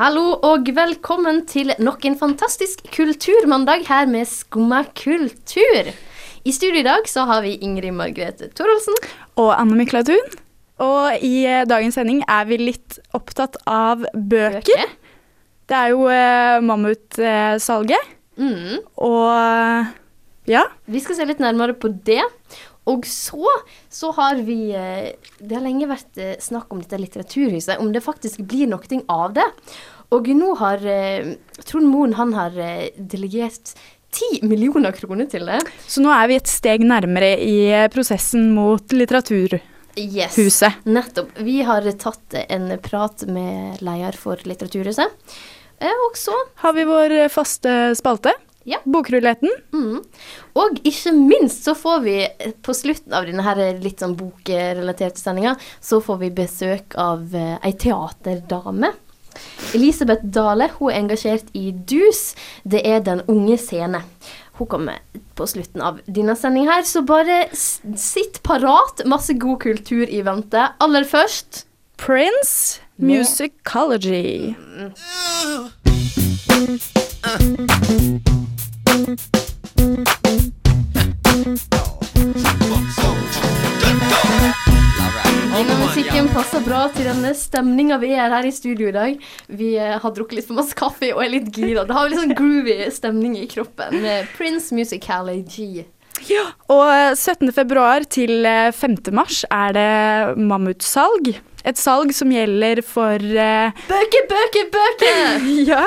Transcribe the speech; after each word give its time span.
Hallo 0.00 0.38
og 0.48 0.64
velkommen 0.72 1.42
til 1.44 1.74
nok 1.76 2.06
en 2.08 2.14
fantastisk 2.16 2.86
kulturmandag 2.88 3.82
her 3.84 4.06
med 4.08 4.24
Skumma 4.24 4.78
kultur. 4.96 5.90
I 6.40 6.54
studio 6.56 6.80
i 6.80 6.86
dag 6.86 7.04
så 7.04 7.26
har 7.28 7.42
vi 7.44 7.58
Ingrid 7.60 7.92
Margrethe 7.92 8.48
Thorolsen. 8.56 8.96
Og 9.36 9.50
Anne 9.52 9.76
Mikla 9.76 10.00
Thun. 10.08 10.38
Og 10.80 11.20
i 11.20 11.44
eh, 11.44 11.66
dagens 11.68 12.00
sending 12.00 12.22
er 12.24 12.48
vi 12.48 12.56
litt 12.62 12.96
opptatt 13.12 13.60
av 13.68 14.08
bøker. 14.16 14.88
Det 15.68 15.78
er 15.82 15.92
jo 15.92 16.08
eh, 16.08 16.64
mammutsalget. 16.64 18.10
Mm. 18.40 18.80
Og 19.04 19.28
eh, 19.36 19.94
ja. 20.56 20.64
Vi 20.88 21.04
skal 21.04 21.20
se 21.20 21.28
litt 21.28 21.44
nærmere 21.44 21.76
på 21.76 21.92
det. 22.08 22.24
Og 22.88 23.04
så, 23.04 23.52
så 23.92 24.16
har 24.16 24.40
vi 24.48 24.72
eh, 24.72 25.12
Det 25.36 25.60
har 25.60 25.68
lenge 25.68 25.92
vært 25.92 26.24
snakk 26.40 26.72
om 26.72 26.80
dette 26.80 27.04
litteraturhuset, 27.04 27.76
om 27.76 27.92
det 27.92 28.00
faktisk 28.00 28.40
blir 28.48 28.72
noe 28.72 29.04
av 29.12 29.36
det. 29.36 29.50
Og 30.10 30.26
nå 30.34 30.54
har 30.58 30.82
eh, 30.90 31.34
Trond 31.62 31.86
Moen 31.86 32.16
han 32.18 32.34
har 32.34 32.56
eh, 32.58 32.90
delegert 32.96 33.74
10 34.10 34.42
millioner 34.50 34.94
kroner 34.96 35.28
til 35.30 35.46
det. 35.46 35.60
Så 35.86 36.02
nå 36.02 36.10
er 36.10 36.26
vi 36.30 36.38
et 36.40 36.50
steg 36.50 36.82
nærmere 36.82 37.36
i 37.38 37.70
eh, 37.70 37.86
prosessen 37.92 38.50
mot 38.56 38.94
Litteraturhuset. 38.94 39.66
Yes. 40.00 40.62
Nettopp. 40.86 41.32
Vi 41.42 41.60
har 41.66 41.84
tatt 41.98 42.34
en 42.46 42.70
prat 42.82 43.24
med 43.28 43.82
leder 43.84 44.16
for 44.18 44.38
Litteraturhuset. 44.46 45.34
Og 45.80 46.16
så 46.18 46.34
Har 46.62 46.74
vi 46.76 46.84
vår 46.86 47.14
faste 47.32 47.72
spalte? 47.98 48.32
Ja. 48.68 48.78
Bokruletten. 48.84 49.50
mm. 49.72 49.98
Og 50.60 50.80
ikke 50.86 51.12
minst 51.16 51.66
så 51.66 51.74
får 51.74 52.00
vi 52.04 52.16
på 52.62 52.74
slutten 52.76 53.14
av 53.16 53.26
denne 53.26 53.44
her 53.44 53.60
litt 53.82 54.02
sånn 54.02 54.14
bokrelaterte 54.18 55.20
sendinga, 55.20 55.56
så 55.80 55.98
får 56.04 56.20
vi 56.22 56.32
besøk 56.42 56.96
av 57.00 57.34
ei 57.34 57.72
teaterdame. 57.80 58.92
Elisabeth 59.76 60.24
Dale 60.24 60.70
hun 60.78 60.90
er 60.90 61.00
engasjert 61.00 61.50
i 61.56 61.70
DUS. 61.72 62.34
Det 62.64 62.82
er 62.86 63.00
Den 63.04 63.22
unge 63.28 63.58
scene. 63.58 64.02
Hun 64.60 64.68
kommer 64.68 65.00
på 65.38 65.46
slutten 65.48 65.80
av 65.80 66.00
denne 66.04 66.34
sendinga 66.36 66.74
her, 66.76 66.84
så 66.84 67.00
bare 67.06 67.46
sitt 67.54 68.42
parat. 68.44 69.00
Masse 69.08 69.32
god 69.40 69.62
kultur 69.64 70.04
i 70.04 70.20
vente. 70.26 70.68
Aller 70.80 71.04
først 71.08 71.64
Prince 71.96 72.80
Musicology. 73.00 74.54
Denne 79.76 80.19
musikken 86.00 86.30
passer 86.32 86.62
bra 86.64 86.78
til 86.94 87.04
denne 87.04 87.30
stemninga 87.36 87.98
vi 88.00 88.14
er 88.16 88.32
her 88.32 88.46
i 88.48 88.52
studio 88.54 88.88
i 88.88 88.94
dag. 88.94 89.18
Vi 89.52 89.74
eh, 89.76 89.98
har 90.00 90.12
drukket 90.16 90.38
litt 90.38 90.46
for 90.48 90.56
masse 90.56 90.72
kaffe 90.78 91.10
og 91.12 91.20
er 91.20 91.32
litt 91.34 91.50
gira. 91.52 91.82
Da 91.84 91.98
har 91.98 92.08
litt 92.08 92.22
sånn 92.22 92.32
groovy 92.38 92.86
stemning 92.94 93.34
i 93.36 93.44
kroppen 93.50 93.98
med 94.00 94.30
Prince 94.32 94.72
Ja, 96.30 96.46
Og 96.72 96.86
eh, 96.88 97.12
17. 97.12 97.52
februar 97.52 98.08
til 98.08 98.48
eh, 98.48 98.72
5. 98.72 99.12
mars 99.12 99.42
er 99.52 99.76
det 99.76 100.40
mammutsalg. 100.40 101.34
Et 101.68 101.76
salg 101.76 102.14
som 102.16 102.32
gjelder 102.32 102.80
for 102.80 103.20
eh, 103.20 103.84
Bøker, 103.92 104.28
bøker, 104.32 104.72
bøker! 104.72 105.48
Ja. 105.68 105.84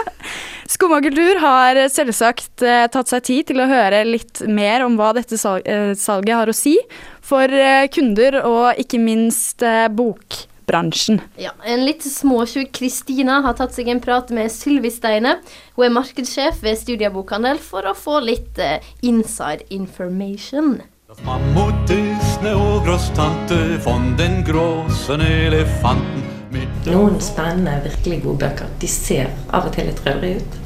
Skumma 0.74 0.98
kultur 1.06 1.38
har 1.38 1.78
selvsagt 1.94 2.64
eh, 2.66 2.88
tatt 2.90 3.12
seg 3.12 3.26
tid 3.28 3.50
til 3.52 3.62
å 3.62 3.68
høre 3.70 4.00
litt 4.08 4.40
mer 4.50 4.82
om 4.82 4.96
hva 4.98 5.12
dette 5.14 5.38
eh, 5.38 5.92
salget 5.94 6.34
har 6.34 6.50
å 6.50 6.56
si 6.58 6.74
for 7.22 7.46
eh, 7.46 7.86
kunder 7.94 8.40
og 8.42 8.82
ikke 8.82 8.98
minst 8.98 9.62
bokbransjen. 9.94 11.22
Ja, 11.38 11.54
En 11.62 11.86
litt 11.86 12.02
småsjuk 12.02 12.74
Kristina 12.74 13.44
har 13.46 13.54
tatt 13.60 13.78
seg 13.78 13.92
en 13.94 14.02
prat 14.02 14.34
med 14.34 14.50
Sylvi 14.50 14.90
Steine. 14.90 15.36
Hun 15.78 15.86
er 15.92 15.94
markedssjef 15.94 16.64
ved 16.66 16.82
Studia 16.82 17.14
Bokhandel 17.14 17.62
for 17.62 17.86
å 17.86 17.94
få 17.94 18.24
litt 18.26 18.58
inside 19.06 19.70
information. 19.70 20.80
Das 21.06 21.22
Mammut 21.22 21.94
ist 21.94 22.42
ne 22.42 22.58
Urgroßtante 22.58 23.78
von 23.86 24.16
den 24.18 24.42
großen 24.48 25.22
Elefanten 25.22 26.26
mit 26.54 26.90
Noen 26.90 27.22
spennende, 27.22 27.78
virkelig 27.86 28.24
gode 28.26 28.48
bøker. 28.48 28.74
De 28.82 28.90
ser 28.90 29.30
av 29.54 29.70
og 29.70 29.78
til 29.78 29.92
litt 29.92 30.02
røvrige 30.06 30.42
ut. 30.42 30.63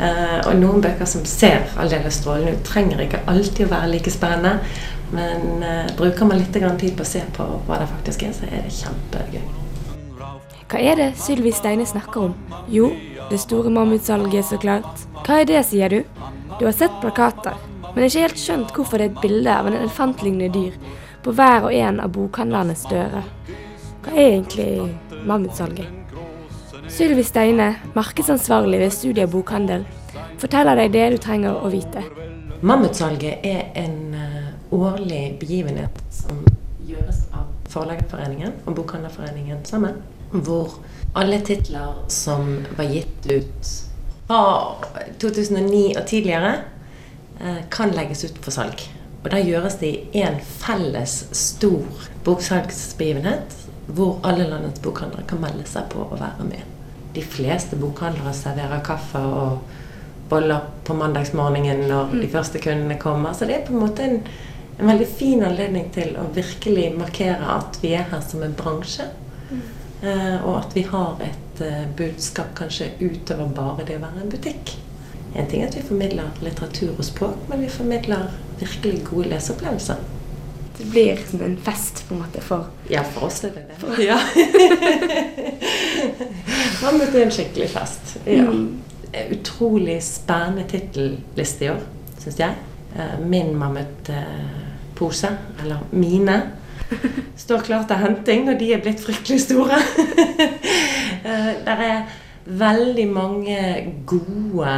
Eh, 0.00 0.38
og 0.46 0.54
noen 0.56 0.80
bøker 0.80 1.08
som 1.08 1.26
ser 1.28 1.66
aldeles 1.80 2.20
strålende 2.22 2.54
ut, 2.56 2.64
trenger 2.64 3.02
ikke 3.04 3.20
alltid 3.28 3.66
å 3.66 3.72
være 3.74 3.90
like 3.92 4.12
spennende. 4.12 4.58
Men 5.10 5.64
uh, 5.66 5.88
bruker 5.98 6.28
man 6.28 6.38
litt 6.38 6.54
tid 6.54 6.92
på 6.94 7.02
å 7.02 7.08
se 7.08 7.20
på 7.34 7.46
hva 7.66 7.80
det 7.80 7.88
faktisk 7.90 8.22
er, 8.28 8.36
så 8.36 8.46
er 8.46 8.62
det 8.62 8.76
kjempegøy. 8.76 9.42
Hva 10.70 10.82
er 10.86 11.00
det 11.00 11.08
Sylvi 11.18 11.50
Steine 11.50 11.82
snakker 11.82 12.28
om? 12.28 12.36
Jo, 12.70 12.92
det 13.26 13.40
store 13.42 13.72
mammutsalget, 13.74 14.46
så 14.46 14.60
klart. 14.62 15.04
Hva 15.26 15.40
er 15.42 15.50
det, 15.50 15.64
sier 15.66 15.90
du? 15.90 16.04
Du 16.60 16.64
har 16.68 16.76
sett 16.78 16.94
plakater, 17.02 17.58
men 17.90 18.06
ikke 18.06 18.28
helt 18.28 18.38
skjønt 18.38 18.70
hvorfor 18.76 19.02
det 19.02 19.08
er 19.08 19.14
et 19.16 19.22
bilde 19.24 19.56
av 19.58 19.66
en 19.66 19.80
elefantlignende 19.82 20.54
dyr 20.54 20.98
på 21.24 21.34
hver 21.34 21.66
og 21.66 21.74
en 21.74 21.98
av 22.00 22.14
bokhandlernes 22.14 22.86
dører. 22.92 23.26
Hva 24.04 24.14
er 24.14 24.36
egentlig 24.36 25.24
mammutsalget? 25.26 25.99
Sylvi 26.90 27.22
Steine, 27.24 27.74
markedsansvarlig 27.94 28.80
ved 28.80 28.90
Studia 28.90 29.26
Bokhandel, 29.30 29.84
forteller 30.42 30.74
deg 30.74 30.90
det 30.90 31.04
du 31.12 31.18
trenger 31.22 31.60
å 31.62 31.68
vite. 31.70 32.02
Mammutsalget 32.66 33.44
er 33.46 33.68
en 33.78 34.16
eh, 34.18 34.48
årlig 34.74 35.36
begivenhet 35.38 36.00
som 36.10 36.40
gjøres 36.88 37.20
av 37.30 37.46
Forleggerforeningen 37.70 38.56
og 38.64 38.74
Bokhandlerforeningen 38.80 39.62
sammen. 39.68 40.00
Hvor 40.34 40.80
alle 41.14 41.38
titler 41.46 42.02
som 42.10 42.50
var 42.74 42.90
gitt 42.90 43.30
ut 43.30 43.70
fra 44.26 44.42
2009 45.22 45.84
og 45.94 46.02
tidligere, 46.10 46.52
eh, 47.38 47.62
kan 47.70 47.94
legges 47.94 48.26
ut 48.26 48.42
for 48.42 48.50
salg. 48.50 48.82
Og 49.22 49.30
da 49.30 49.38
gjøres 49.38 49.78
det 49.78 49.94
i 49.94 50.24
én 50.26 50.42
felles 50.42 51.22
stor 51.38 52.10
boksalgsbegivenhet 52.26 53.56
hvor 53.94 54.18
alle 54.26 54.50
landets 54.50 54.82
bokhandlere 54.82 55.28
kan 55.30 55.42
melde 55.42 55.70
seg 55.70 55.86
på 55.94 56.02
å 56.02 56.18
være 56.18 56.50
med. 56.50 56.79
De 57.14 57.22
fleste 57.22 57.78
bokhandlere 57.78 58.34
serverer 58.36 58.84
kaffe 58.86 59.18
og 59.18 59.78
boller 60.30 60.68
på 60.86 60.94
mandagsmorgenen 60.94 61.88
når 61.90 62.14
de 62.20 62.28
første 62.30 62.60
kundene 62.62 62.98
kommer. 63.02 63.34
Så 63.34 63.48
det 63.48 63.56
er 63.56 63.64
på 63.66 63.74
en 63.74 63.82
måte 63.82 64.06
en, 64.06 64.20
en 64.78 64.92
veldig 64.92 65.08
fin 65.10 65.42
anledning 65.46 65.90
til 65.94 66.14
å 66.20 66.28
virkelig 66.34 66.92
markere 66.98 67.56
at 67.56 67.80
vi 67.82 67.96
er 67.98 68.06
her 68.12 68.22
som 68.26 68.44
en 68.46 68.54
bransje. 68.58 69.08
Eh, 70.00 70.36
og 70.46 70.54
at 70.62 70.76
vi 70.76 70.86
har 70.88 71.18
et 71.26 71.64
eh, 71.66 71.82
budskap 71.96 72.54
kanskje 72.56 72.92
utover 73.02 73.50
bare 73.56 73.84
det 73.88 73.98
å 73.98 74.04
være 74.06 74.22
en 74.22 74.32
butikk. 74.32 74.76
En 75.34 75.50
ting 75.50 75.62
er 75.62 75.68
at 75.68 75.76
vi 75.76 75.84
formidler 75.86 76.30
litteratur 76.42 76.94
og 76.94 77.04
språk, 77.06 77.42
men 77.50 77.60
vi 77.62 77.68
formidler 77.70 78.30
virkelig 78.62 79.04
gode 79.10 79.28
leseopplevelser. 79.34 80.00
Det 80.80 80.86
blir 80.90 81.16
som 81.30 81.42
en 81.44 81.56
fest 81.60 82.04
på 82.08 82.14
en 82.14 82.20
måte 82.22 82.40
for 82.42 82.64
Ja, 82.90 83.02
for 83.04 83.26
oss 83.28 83.42
er 83.44 83.50
det 83.54 83.64
det. 83.68 84.04
Ja. 84.06 84.16
Mammut 86.82 87.14
er 87.14 87.22
en 87.26 87.30
skikkelig 87.34 87.68
fest. 87.74 88.16
Ja. 88.26 88.46
Utrolig 89.34 89.98
spennende 90.06 90.64
tittelliste 90.70 91.64
i 91.66 91.70
år, 91.74 91.80
syns 92.22 92.38
jeg. 92.40 92.52
Eh, 92.96 93.16
Min 93.26 93.52
mammutpose, 93.58 95.28
eller 95.62 95.78
mine, 95.92 96.38
står 97.44 97.60
klar 97.66 97.84
til 97.88 97.96
henting 98.02 98.44
når 98.48 98.56
de 98.60 98.72
er 98.74 98.82
blitt 98.84 99.04
fryktelig 99.04 99.40
store. 99.48 99.78
Eh, 101.20 101.50
Der 101.66 101.80
er 101.84 101.98
veldig 102.46 103.04
mange 103.12 103.56
gode 104.08 104.70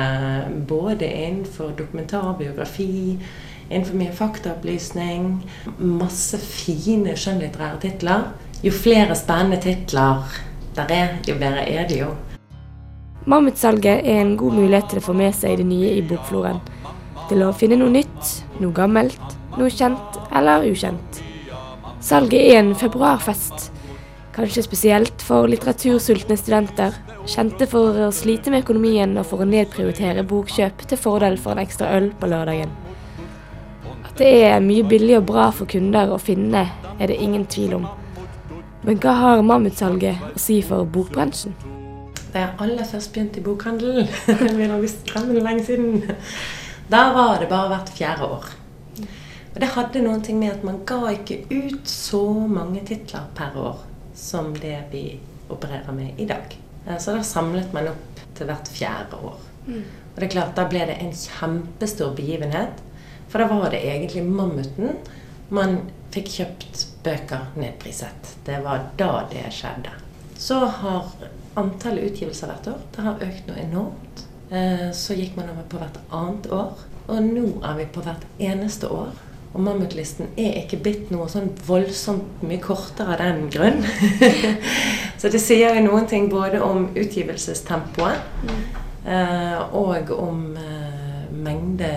både 0.69 1.06
innenfor 1.06 1.70
dokumentarbiografi, 1.78 3.14
innenfor 3.72 3.98
mye 3.98 4.12
faktaopplysning. 4.16 5.28
Masse 5.78 6.38
fine 6.38 7.16
skjønnlitterære 7.19 7.80
titler. 7.82 8.28
Jo 8.62 8.72
flere 8.74 9.16
spennende 9.19 9.58
titler 9.62 10.22
der 10.76 10.92
er, 10.94 11.08
jo 11.28 11.34
bedre 11.34 11.66
er 11.69 11.88
det 11.88 11.98
jo. 11.98 12.12
Mammutsalget 13.26 14.06
er 14.08 14.20
en 14.20 14.36
god 14.36 14.54
mulighet 14.56 14.88
til 14.90 14.98
å 14.98 15.04
få 15.04 15.14
med 15.14 15.34
seg 15.36 15.60
det 15.60 15.66
nye 15.69 15.92
i 15.98 16.02
bokfloren. 16.06 16.58
Til 17.28 17.44
å 17.46 17.52
finne 17.54 17.78
noe 17.78 17.92
nytt, 17.92 18.32
noe 18.58 18.74
gammelt, 18.74 19.36
noe 19.58 19.70
kjent 19.70 20.18
eller 20.34 20.66
ukjent. 20.66 21.22
Salget 22.02 22.40
er 22.40 22.58
en 22.58 22.75
februarfest. 22.75 23.68
Kanskje 24.34 24.64
spesielt 24.64 25.22
for 25.22 25.46
litteratursultne 25.46 26.38
studenter, 26.40 26.96
kjente 27.30 27.68
for 27.70 28.08
å 28.08 28.12
slite 28.16 28.50
med 28.50 28.64
økonomien 28.64 29.12
og 29.20 29.28
for 29.28 29.44
å 29.44 29.46
nedprioritere 29.46 30.25
bokkjøp 30.26 30.86
til 30.88 30.98
fordel 30.98 31.36
for 31.38 31.54
en 31.54 31.62
ekstra 31.62 31.92
øl 31.98 32.10
på 32.18 32.32
lørdagen. 32.32 32.72
Det 34.19 34.29
er 34.44 34.59
mye 34.61 34.85
billig 34.85 35.14
og 35.17 35.26
bra 35.31 35.47
for 35.56 35.64
kunder 35.73 36.11
å 36.12 36.19
finne, 36.20 36.67
er 37.00 37.09
det 37.09 37.17
ingen 37.17 37.47
tvil 37.49 37.79
om. 37.79 37.87
Men 38.85 38.99
hva 39.00 39.14
har 39.17 39.44
mammutsalget 39.47 40.35
å 40.35 40.41
si 40.43 40.59
for 40.67 40.85
bokbransjen? 40.85 41.55
Da 42.32 42.43
jeg 42.43 42.50
aller 42.64 42.88
først 42.88 43.12
begynte 43.14 43.41
i 43.41 43.44
bokhandelen, 43.47 44.09
lenge 45.47 45.64
siden, 45.64 46.03
da 46.93 47.06
var 47.17 47.41
det 47.41 47.49
bare 47.49 47.70
hvert 47.73 47.94
fjerde 47.97 48.29
år. 48.37 48.53
Og 49.53 49.59
det 49.64 49.73
hadde 49.79 50.05
noen 50.05 50.20
ting 50.25 50.38
med 50.41 50.59
at 50.59 50.69
man 50.69 50.82
ga 50.88 51.00
ikke 51.12 51.43
ut 51.49 51.88
så 51.88 52.23
mange 52.53 52.85
titler 52.88 53.32
per 53.37 53.56
år 53.56 53.82
som 54.17 54.53
det 54.61 54.76
vi 54.93 55.06
opererer 55.53 55.93
med 55.97 56.20
i 56.20 56.29
dag. 56.29 56.53
Så 56.99 57.17
da 57.17 57.25
samlet 57.25 57.73
man 57.73 57.94
opp 57.94 58.23
til 58.37 58.49
hvert 58.49 58.69
fjerde 58.76 59.25
år. 59.25 59.41
Og 59.73 60.17
det 60.20 60.29
er 60.29 60.32
klart, 60.37 60.56
da 60.56 60.69
ble 60.69 60.85
det 60.88 61.00
en 61.00 61.12
kjempestor 61.17 62.12
begivenhet. 62.17 62.81
For 63.32 63.40
da 63.40 63.49
var 63.49 63.70
det 63.73 63.81
egentlig 63.88 64.23
Mammuten 64.29 64.99
man 65.52 65.79
fikk 66.12 66.29
kjøpt 66.34 66.82
bøker 67.05 67.46
nedpriset. 67.56 68.34
Det 68.44 68.58
var 68.64 68.90
da 69.00 69.25
det 69.31 69.46
skjedde. 69.56 69.93
Så 70.37 70.58
har 70.81 71.08
antallet 71.56 72.11
utgivelser 72.11 72.50
hvert 72.52 72.69
år 72.73 72.79
det 72.94 73.05
har 73.06 73.25
økt 73.26 73.49
noe 73.49 73.64
enormt. 73.64 74.23
Eh, 74.52 74.90
Så 74.93 75.17
gikk 75.17 75.37
man 75.37 75.49
over 75.49 75.64
på 75.69 75.81
hvert 75.81 75.99
annet 76.12 76.49
år. 76.52 76.73
Og 77.08 77.23
nå 77.25 77.46
er 77.64 77.79
vi 77.81 77.87
på 77.93 78.05
hvert 78.05 78.25
eneste 78.38 78.88
år. 78.93 79.12
Og 79.52 79.61
Mammutlisten 79.61 80.31
er 80.37 80.62
ikke 80.62 80.81
blitt 80.85 81.11
noe 81.12 81.28
sånn 81.28 81.50
voldsomt 81.67 82.44
mye 82.44 82.61
kortere 82.61 83.17
av 83.17 83.20
den 83.20 83.49
grunn. 83.52 83.82
Så 85.20 85.28
det 85.32 85.40
sier 85.40 85.76
jo 85.76 85.85
noen 85.88 86.08
ting 86.08 86.28
både 86.32 86.61
om 86.64 86.88
utgivelsestempoet 86.96 88.20
eh, 89.08 89.61
og 89.73 90.12
om 90.17 90.52
mengde 90.52 91.02
mengde 91.43 91.88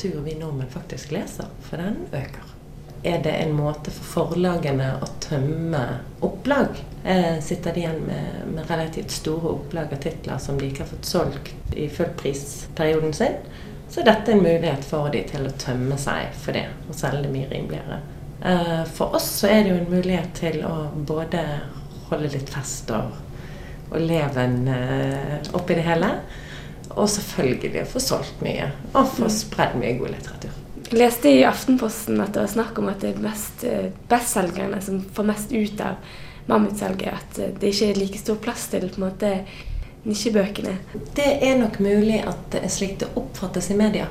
litteratur 0.00 0.20
vi 0.20 0.34
nordmenn 0.34 0.70
faktisk 0.70 1.10
leser. 1.10 1.46
For 1.60 1.76
den 1.76 1.96
øker. 2.12 2.44
Er 3.02 3.22
det 3.22 3.30
en 3.30 3.52
måte 3.52 3.90
for 3.90 4.04
forlagene 4.04 4.98
å 5.00 5.06
tømme 5.20 5.80
opplag? 6.20 6.68
Eh, 7.04 7.40
sitter 7.40 7.72
de 7.74 7.80
igjen 7.80 8.00
med, 8.06 8.42
med 8.54 8.70
relativt 8.70 9.10
store 9.10 9.54
opplag 9.54 9.92
av 9.92 10.02
titler 10.02 10.38
som 10.38 10.58
de 10.58 10.66
ikke 10.68 10.84
har 10.84 10.90
fått 10.90 11.08
solgt 11.08 11.74
i 11.76 11.88
fullprisperioden 11.88 13.12
sin? 13.12 13.38
Så 13.88 14.04
dette 14.04 14.30
er 14.30 14.36
en 14.36 14.44
mulighet 14.44 14.84
for 14.84 15.08
de 15.08 15.22
til 15.26 15.48
å 15.48 15.54
tømme 15.58 15.96
seg 15.98 16.28
for 16.36 16.52
det 16.52 16.66
og 16.88 16.94
selge 16.94 17.24
det 17.24 17.32
mye 17.32 17.48
rimeligere. 17.50 18.02
Eh, 18.44 18.84
For 18.84 19.16
oss 19.16 19.30
så 19.40 19.48
er 19.48 19.64
det 19.64 19.72
jo 19.72 19.80
en 19.80 19.90
mulighet 19.96 20.36
til 20.36 20.60
å 20.68 20.90
både 20.94 21.44
holde 22.10 22.28
litt 22.36 22.52
fest 22.52 22.92
og, 22.92 23.16
og 23.90 24.00
leven 24.04 24.68
eh, 24.68 25.40
oppi 25.56 25.80
det 25.80 25.88
hele. 25.88 26.12
Og 26.96 27.06
selvfølgelig 27.08 27.86
få 27.86 28.02
solgt 28.02 28.40
mye 28.42 28.70
og 28.98 29.12
få 29.14 29.28
spredd 29.30 29.76
mye 29.78 29.94
god 30.00 30.14
litteratur. 30.16 30.56
Jeg 30.90 30.98
leste 30.98 31.30
i 31.30 31.44
Aftenposten 31.46 32.18
at 32.18 32.34
det 32.34 32.42
var 32.42 32.50
snakk 32.50 32.78
om 32.82 32.88
at 32.90 33.04
det 33.04 33.12
er 33.12 33.22
mest 33.22 33.62
eh, 33.62 33.92
bestselgerne 34.10 34.80
som 34.82 34.98
får 35.14 35.28
mest 35.28 35.52
ut 35.54 35.82
av 35.86 36.00
mammutsalget. 36.50 37.12
At 37.14 37.38
eh, 37.38 37.52
det 37.60 37.70
ikke 37.70 37.90
er 37.92 38.00
like 38.00 38.18
stor 38.18 38.40
plass 38.42 38.66
til 38.72 38.88
på 38.88 38.98
en 38.98 39.06
måte 39.06 39.30
nisjebøkene. 40.08 40.74
Det 41.14 41.28
er 41.46 41.60
nok 41.60 41.78
mulig 41.84 42.18
at 42.26 42.42
det 42.50 42.64
er 42.66 42.74
slik 42.74 42.98
det 43.04 43.12
oppfattes 43.14 43.70
i 43.70 43.78
media. 43.78 44.08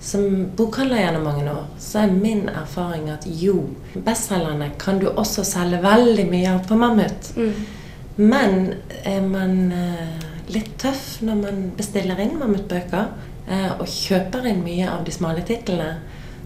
Som 0.00 0.46
bokhandler 0.56 1.02
gjennom 1.02 1.26
mange 1.28 1.44
år, 1.52 1.66
så 1.80 2.04
er 2.04 2.14
min 2.14 2.48
erfaring 2.48 3.10
at 3.12 3.26
jo, 3.40 3.68
bestselgerne 3.94 4.70
kan 4.80 5.00
du 5.00 5.10
også 5.10 5.44
selge 5.44 5.82
veldig 5.84 6.24
mye 6.30 6.54
av 6.54 6.62
på 6.68 6.78
Mammut. 6.80 7.32
Men 8.16 8.74
er 9.04 9.20
man 9.24 9.72
eh, 9.72 10.29
litt 10.54 10.76
tøff 10.80 11.20
når 11.26 11.42
man 11.42 11.62
bestiller 11.78 12.20
inn 12.22 12.38
mammutbøker 12.40 13.06
eh, 13.46 13.72
og 13.76 13.86
kjøper 13.88 14.48
inn 14.50 14.64
mye 14.64 14.88
av 14.90 15.04
de 15.06 15.14
smale 15.14 15.44
titlene, 15.46 15.94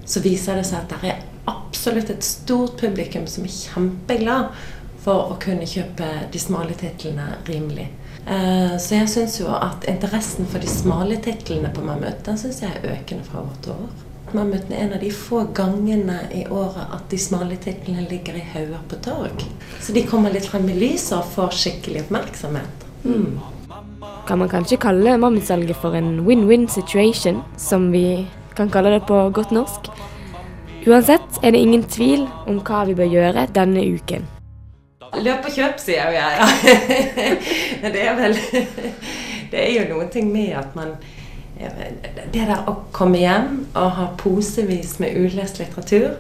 så 0.04 0.22
viser 0.24 0.60
det 0.60 0.66
seg 0.68 0.82
at 0.82 0.94
det 0.94 1.12
er 1.12 1.22
absolutt 1.50 2.12
et 2.12 2.24
stort 2.24 2.78
publikum 2.80 3.26
som 3.30 3.44
er 3.44 3.52
kjempeglad 3.52 4.64
for 5.04 5.34
å 5.34 5.36
kunne 5.40 5.68
kjøpe 5.68 6.08
de 6.32 6.40
smale 6.40 6.76
titlene 6.80 7.34
rimelig. 7.48 7.90
Eh, 8.24 8.76
så 8.80 9.00
jeg 9.00 9.10
syns 9.12 9.36
jo 9.40 9.50
at 9.52 9.84
interessen 9.90 10.48
for 10.48 10.64
de 10.64 10.70
smale 10.70 11.18
titlene 11.24 11.72
på 11.74 11.84
Mammut 11.84 12.24
den 12.24 12.40
synes 12.40 12.62
jeg 12.64 12.72
er 12.72 12.94
økende 12.94 13.26
fra 13.28 13.44
år 13.44 13.56
til 13.64 13.76
år. 13.76 14.04
Mammuten 14.34 14.72
er 14.72 14.86
en 14.86 14.94
av 14.96 15.02
de 15.04 15.10
få 15.14 15.44
gangene 15.54 16.16
i 16.34 16.46
året 16.50 16.94
at 16.96 17.04
de 17.12 17.18
smale 17.20 17.58
titlene 17.62 18.06
ligger 18.08 18.38
i 18.40 18.46
hauger 18.54 18.80
på 18.90 18.98
torg. 19.04 19.44
Så 19.80 19.94
de 19.94 20.02
kommer 20.08 20.32
litt 20.34 20.48
frem 20.50 20.66
i 20.72 20.78
lyset 20.78 21.18
og 21.20 21.28
får 21.36 21.54
skikkelig 21.60 22.06
oppmerksomhet. 22.06 22.88
Mm. 23.04 23.36
Kan 24.26 24.38
man 24.38 24.48
kanskje 24.48 24.78
kalle 24.80 25.18
mammutsalget 25.20 25.76
for 25.76 25.92
en 25.92 26.22
win-win 26.24 26.68
situation, 26.68 27.42
som 27.56 27.90
vi 27.92 28.26
kan 28.56 28.70
kalle 28.70 28.94
det 28.94 29.02
på 29.04 29.18
godt 29.36 29.50
norsk? 29.52 29.90
Uansett 30.86 31.42
er 31.42 31.52
det 31.52 31.60
ingen 31.60 31.84
tvil 31.84 32.24
om 32.48 32.62
hva 32.64 32.86
vi 32.88 32.96
bør 32.96 33.10
gjøre 33.12 33.44
denne 33.52 33.84
uken. 33.84 34.24
Løp 35.20 35.44
og 35.44 35.52
kjøp, 35.52 35.76
sier 35.78 36.08
jo 36.08 36.16
jeg. 36.16 36.40
Ja. 36.40 37.90
Det 37.94 38.00
er 38.00 38.16
vel 38.18 38.38
Det 39.52 39.60
er 39.60 39.70
jo 39.76 39.84
noen 39.92 40.08
ting 40.10 40.32
med 40.32 40.56
at 40.58 40.72
man 40.74 40.96
Det 41.60 42.32
der 42.32 42.64
å 42.66 42.78
komme 42.96 43.20
hjem 43.20 43.60
og 43.76 43.90
ha 43.98 44.08
posevis 44.18 44.96
med 45.04 45.20
ulest 45.20 45.60
litteratur, 45.60 46.16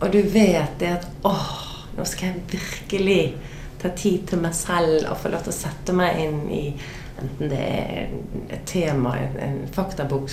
og 0.00 0.10
du 0.12 0.18
vet 0.20 0.74
det 0.82 0.90
at 0.98 1.06
åh, 1.24 1.54
nå 1.96 2.04
skal 2.04 2.34
jeg 2.34 2.58
virkelig 2.58 3.22
ta 3.80 3.94
tid 3.96 4.26
til 4.28 4.42
meg 4.42 4.54
selv 4.56 5.06
og 5.06 5.16
få 5.22 5.32
lov 5.32 5.46
til 5.46 5.54
å 5.54 5.56
sette 5.56 5.94
meg 5.96 6.20
inn 6.26 6.42
i 6.52 6.64
enten 7.22 7.50
det 7.50 7.62
er 7.62 8.12
et 8.50 8.66
tema, 8.68 9.16
en, 9.40 9.62
faktabok 9.72 10.30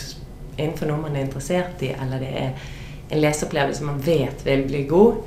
innenfor 0.58 0.90
noe 0.90 1.06
man 1.06 1.16
er 1.16 1.28
interessert 1.28 1.82
i, 1.82 1.94
eller 1.96 2.22
det 2.22 2.34
er 2.38 2.68
en 3.10 3.22
leseopplevelse 3.22 3.88
man 3.88 4.04
vet 4.06 4.46
vil 4.46 4.68
bli 4.68 4.84
god. 4.90 5.24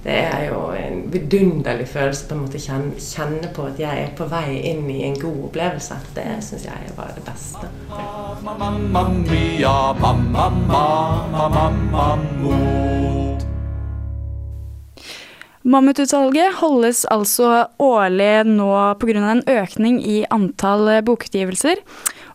Det 0.00 0.16
er 0.16 0.46
jo 0.46 0.60
en 0.72 1.02
vidunderlig 1.12 1.88
følelse 1.88 2.28
på 2.28 2.34
en 2.34 2.40
måte 2.46 2.60
kjenne, 2.62 2.94
kjenne 2.96 3.50
på 3.52 3.66
at 3.68 3.82
jeg 3.82 4.06
er 4.06 4.14
på 4.16 4.28
vei 4.32 4.56
inn 4.70 4.88
i 4.88 5.02
en 5.04 5.18
god 5.20 5.44
opplevelse. 5.50 6.00
Det 6.16 6.26
syns 6.46 6.64
jeg 6.70 6.96
var 6.96 7.12
det 7.16 7.24
beste. 7.28 7.68
Mamma 7.90 8.70
mamma 8.70 9.08
mia, 9.20 9.76
mamma, 10.00 10.48
mamma, 10.48 11.48
mamma, 11.52 12.06
mot. 12.40 13.19
Mammututsalget 15.60 16.54
holdes 16.56 17.02
altså 17.12 17.66
årlig 17.82 18.46
nå 18.48 18.70
pga. 18.96 19.18
en 19.20 19.42
økning 19.44 19.98
i 20.00 20.22
antall 20.32 20.88
eh, 20.88 21.02
bokutgivelser 21.04 21.82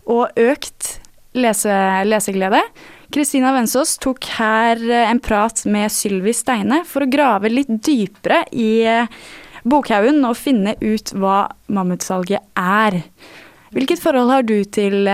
og 0.06 0.30
økt 0.38 1.00
lese 1.34 1.74
leseglede. 2.06 2.62
Kristina 3.10 3.50
Vensås 3.56 3.96
tok 3.98 4.28
her 4.38 4.78
eh, 4.78 5.10
en 5.10 5.20
prat 5.20 5.64
med 5.66 5.90
Sylvi 5.90 6.36
Steine 6.38 6.84
for 6.86 7.06
å 7.06 7.10
grave 7.10 7.50
litt 7.50 7.72
dypere 7.82 8.44
i 8.54 8.86
eh, 8.86 9.10
bokhaugen 9.66 10.22
og 10.30 10.38
finne 10.38 10.76
ut 10.84 11.16
hva 11.18 11.48
mammutsalget 11.66 12.46
er. 12.54 13.02
Hvilket 13.74 14.00
forhold 14.06 14.30
har 14.32 14.46
du 14.46 14.60
til 14.70 15.10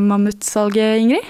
mammutsalget, 0.00 0.96
Ingrid? 1.04 1.28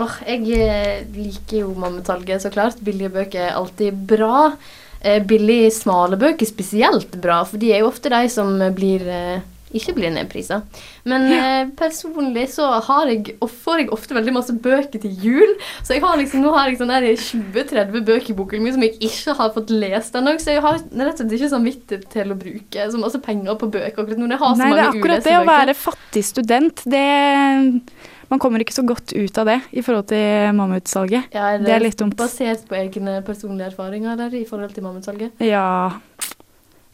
Åh, 0.00 0.14
jeg 0.24 0.46
eh, 0.56 1.02
liker 1.12 1.66
jo 1.66 1.74
mammutsalget, 1.76 2.40
så 2.42 2.50
klart. 2.52 2.80
Billige 2.84 3.12
bøker 3.12 3.50
er 3.50 3.58
alltid 3.58 3.98
bra. 4.08 4.54
Eh, 5.02 5.22
billig 5.26 5.72
smale 5.74 6.18
bøker 6.20 6.46
spesielt 6.46 7.16
bra, 7.22 7.42
for 7.48 7.58
de 7.58 7.72
er 7.74 7.82
jo 7.82 7.90
ofte 7.90 8.12
de 8.12 8.28
som 8.30 8.54
blir 8.76 9.02
eh, 9.10 9.40
ikke 9.72 9.94
blir 9.96 10.12
nedprisa. 10.12 10.60
Men 11.08 11.24
eh, 11.32 11.70
personlig 11.78 12.44
så 12.54 12.68
har 12.86 13.10
jeg, 13.10 13.34
får 13.40 13.82
jeg 13.82 13.90
ofte 13.96 14.16
veldig 14.16 14.34
masse 14.36 14.54
bøker 14.54 15.02
til 15.02 15.24
jul. 15.24 15.54
Så 15.82 15.96
har 16.02 16.20
liksom, 16.20 16.44
nå 16.44 16.52
har 16.54 16.70
jeg 16.70 16.78
sånn 16.80 16.92
20-30 16.92 18.04
bøker 18.04 18.30
i 18.34 18.36
boken 18.38 18.62
min 18.62 18.76
som 18.76 18.84
jeg 18.84 18.98
ikke 19.08 19.36
har 19.40 19.52
fått 19.56 19.72
lest 19.74 20.14
ennå. 20.18 20.36
Så 20.42 20.54
jeg 20.54 20.64
har 20.64 20.78
rett 20.78 21.16
og 21.16 21.22
slett 21.24 21.36
ikke 21.38 21.52
samvittighet 21.54 22.08
til 22.12 22.34
å 22.34 22.38
bruke 22.38 22.88
så 22.92 23.02
masse 23.02 23.22
penger 23.24 23.58
på 23.58 23.70
bøker 23.72 24.04
akkurat 24.04 24.20
nå. 24.20 24.30
Jeg 24.30 24.42
har 24.44 24.54
så 24.54 24.62
Nei, 24.62 24.70
det 24.70 24.78
er 24.78 24.82
mange 24.84 25.02
akkurat 25.02 25.16
uleste 25.18 25.32
det 25.32 25.40
å 25.40 25.48
være 25.48 25.78
fattig 25.78 26.26
student. 26.28 26.86
Det 26.92 27.06
Man 28.32 28.40
kommer 28.40 28.62
ikke 28.64 28.72
så 28.72 28.84
godt 28.88 29.12
ut 29.12 29.38
av 29.42 29.48
det 29.50 29.58
i 29.76 29.82
forhold 29.84 30.06
til 30.08 30.54
mammutsalget. 30.56 31.34
Ja, 31.36 31.50
er 31.52 31.60
Det 31.60 31.74
er 31.74 31.82
litt 31.84 31.98
dumt. 32.00 32.16
Basert 32.16 32.64
på 32.68 32.78
egne 32.78 33.18
personlige 33.26 33.68
erfaringer 33.68 34.16
der 34.16 34.32
i 34.38 34.46
forhold 34.48 34.72
til 34.72 34.86
mammutsalget. 34.86 35.36
Ja 35.44 36.00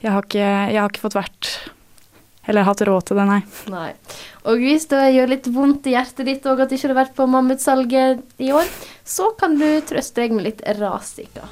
Jeg 0.03 0.13
har 0.15 0.23
ikke, 0.27 0.43
jeg 0.43 0.81
har 0.81 0.91
ikke 0.91 1.05
fått 1.07 1.19
vært 1.19 1.53
Eller 2.49 2.67
hatt 2.67 2.83
råd 2.83 3.07
til 3.11 3.21
det, 3.21 3.27
nei. 3.29 3.41
Nei. 3.71 3.91
Og 4.49 4.63
hvis 4.63 4.89
det 4.91 5.03
gjør 5.15 5.35
litt 5.35 5.51
vondt 5.53 5.87
i 5.87 5.95
hjertet 5.95 6.27
ditt 6.27 6.47
og 6.49 6.63
at 6.65 6.73
du 6.73 6.79
ikke 6.79 6.89
har 6.89 7.03
vært 7.05 7.19
på 7.19 7.27
mammutsalget 7.29 8.25
i 8.41 8.51
år, 8.57 8.73
så 9.05 9.31
kan 9.39 9.59
du 9.61 9.69
trøste 9.85 10.25
deg 10.25 10.33
med 10.33 10.49
litt 10.49 10.65
Rasika. 10.81 11.45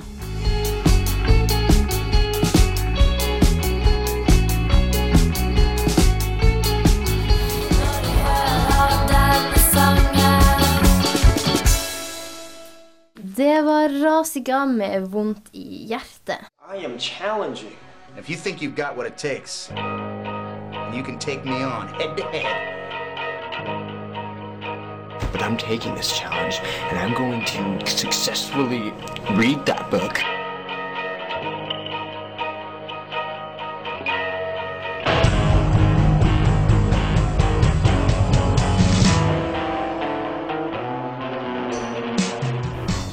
Det 13.37 13.63
var 13.63 13.89
Rasiga 13.89 14.67
med 14.67 15.03
vondt 15.03 15.49
i 15.53 15.87
hjertet. 15.87 16.39
I 16.75 16.85
am 16.85 16.99
challenging 16.99 17.77
If 18.19 18.31
you 18.31 18.37
think 18.37 18.63
you've 18.63 18.77
got 18.77 18.97
what 18.97 19.07
it 19.07 19.19
takes, 19.19 19.71
you 20.95 21.03
can 21.05 21.19
take 21.19 21.45
me 21.45 21.65
on 21.65 21.89
head 21.89 22.17
to 22.17 22.25
head. 22.25 22.57
But 25.33 25.43
I'm 25.43 25.59
taking 25.59 25.95
this 25.95 26.19
challenge, 26.19 26.61
and 26.91 26.99
I'm 26.99 27.15
going 27.15 27.45
to 27.45 27.87
successfully 27.87 28.93
read 29.37 29.67
that 29.67 29.91
book. 29.91 30.46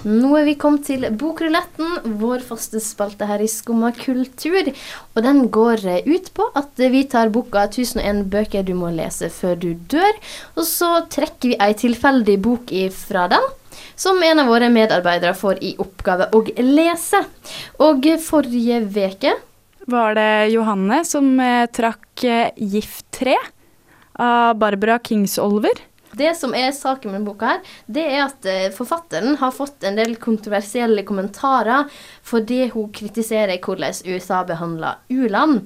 Nå 0.03 0.33
er 0.35 0.43
vi 0.43 0.53
kommet 0.59 0.83
til 0.89 1.05
Bokruletten, 1.15 2.09
vår 2.19 2.41
faste 2.43 2.81
spalte 2.83 3.23
her 3.29 3.39
i 3.39 3.47
Skumma 3.47 3.93
kultur. 3.95 4.67
Og 5.15 5.23
den 5.23 5.45
går 5.53 5.85
eh, 5.87 6.09
ut 6.11 6.27
på 6.35 6.49
at 6.59 6.81
vi 6.91 7.05
tar 7.07 7.31
boka 7.31 7.63
1001 7.69 8.25
bøker 8.33 8.65
du 8.67 8.73
må 8.75 8.91
lese 8.91 9.29
før 9.31 9.55
du 9.61 9.69
dør. 9.93 10.19
Og 10.59 10.67
så 10.67 10.89
trekker 11.07 11.53
vi 11.53 11.59
ei 11.63 11.71
tilfeldig 11.79 12.35
bok 12.43 12.73
ifra 12.75 13.29
den, 13.31 13.47
som 13.95 14.19
en 14.19 14.43
av 14.43 14.51
våre 14.51 14.67
medarbeidere 14.73 15.37
får 15.39 15.63
i 15.63 15.71
oppgave 15.79 16.27
å 16.35 16.43
lese. 16.59 17.23
Og 17.79 18.03
forrige 18.19 18.83
veke 18.83 19.37
Var 19.87 20.19
det 20.19 20.51
Johanne 20.51 21.03
som 21.07 21.31
eh, 21.39 21.69
trakk 21.71 22.27
eh, 22.27 22.51
Gift 22.59 23.07
3 23.23 23.39
av 24.19 24.59
Barbara 24.59 24.99
Kingsolver? 24.99 25.79
Det 26.17 26.35
som 26.37 26.53
er 26.53 26.71
saken 26.75 27.15
med 27.15 27.25
boka, 27.25 27.55
her, 27.55 27.73
det 27.89 28.03
er 28.05 28.21
at 28.27 28.45
eh, 28.49 28.69
forfatteren 28.73 29.37
har 29.41 29.53
fått 29.55 29.83
en 29.87 29.97
del 29.97 30.15
kontroversielle 30.21 31.05
kommentarer 31.07 31.89
fordi 32.25 32.67
hun 32.73 32.91
kritiserer 32.93 33.57
hvordan 33.63 33.97
USA 34.05 34.43
behandler 34.47 35.01
u-land. 35.09 35.63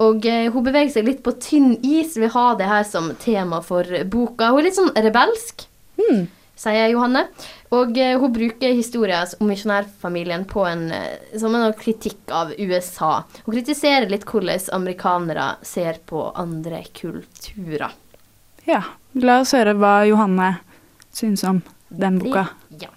Og 0.00 0.26
eh, 0.26 0.48
hun 0.52 0.66
beveger 0.66 0.94
seg 0.96 1.08
litt 1.08 1.22
på 1.26 1.36
tynn 1.42 1.76
is 1.84 2.16
å 2.16 2.32
ha 2.34 2.46
det 2.58 2.68
her 2.70 2.84
som 2.88 3.12
tema 3.20 3.60
for 3.64 3.86
boka. 4.10 4.50
Hun 4.50 4.62
er 4.62 4.70
litt 4.70 4.80
sånn 4.80 4.94
rebelsk, 4.96 5.66
sier 6.60 6.92
Johanne. 6.92 7.26
Og 7.76 7.96
eh, 8.00 8.16
hun 8.18 8.34
bruker 8.34 8.76
historien 8.76 9.36
om 9.38 9.52
misjonærfamilien 9.52 10.48
på 10.50 10.64
en, 10.66 10.88
som 11.38 11.54
en 11.54 11.70
kritikk 11.76 12.32
av 12.34 12.56
USA. 12.56 13.18
Hun 13.44 13.54
kritiserer 13.54 14.08
litt 14.10 14.24
hvordan 14.28 14.70
amerikanere 14.80 15.52
ser 15.62 16.00
på 16.08 16.30
andre 16.32 16.86
kulturer. 16.96 17.92
Ja, 18.70 18.84
la 19.18 19.40
oss 19.42 19.50
høre 19.56 19.72
hva 19.74 20.04
Johanne 20.06 20.52
syns 21.16 21.42
om 21.48 21.58
den 21.90 22.20
boka. 22.22 22.44
Ja. 22.78 22.92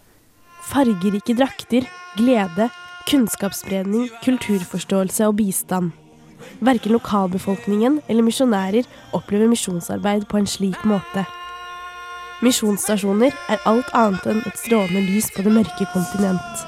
Fargerike 0.69 1.33
drakter, 1.33 1.87
glede, 2.19 2.67
kunnskapsspredning, 3.09 4.11
kulturforståelse 4.21 5.31
og 5.31 5.39
bistand. 5.39 5.95
Verken 6.61 6.93
lokalbefolkningen 6.93 8.01
eller 8.05 8.25
misjonærer 8.27 8.85
opplever 9.17 9.49
misjonsarbeid 9.49 10.27
på 10.29 10.43
en 10.43 10.49
slik 10.49 10.85
måte. 10.85 11.25
Misjonsstasjoner 12.43 13.33
er 13.49 13.65
alt 13.69 13.89
annet 13.97 14.29
enn 14.29 14.45
et 14.45 14.61
strålende 14.61 15.01
lys 15.07 15.31
på 15.33 15.45
det 15.45 15.55
mørke 15.57 15.89
kontinent. 15.95 16.65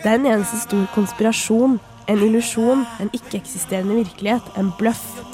Det 0.00 0.08
er 0.08 0.20
en 0.20 0.30
eneste 0.32 0.62
stor 0.64 0.88
konspirasjon, 0.96 1.80
en 2.08 2.24
illusjon, 2.24 2.86
en 3.02 3.12
ikke-eksisterende 3.12 4.00
virkelighet, 4.00 4.54
en 4.56 4.72
bløff. 4.78 5.33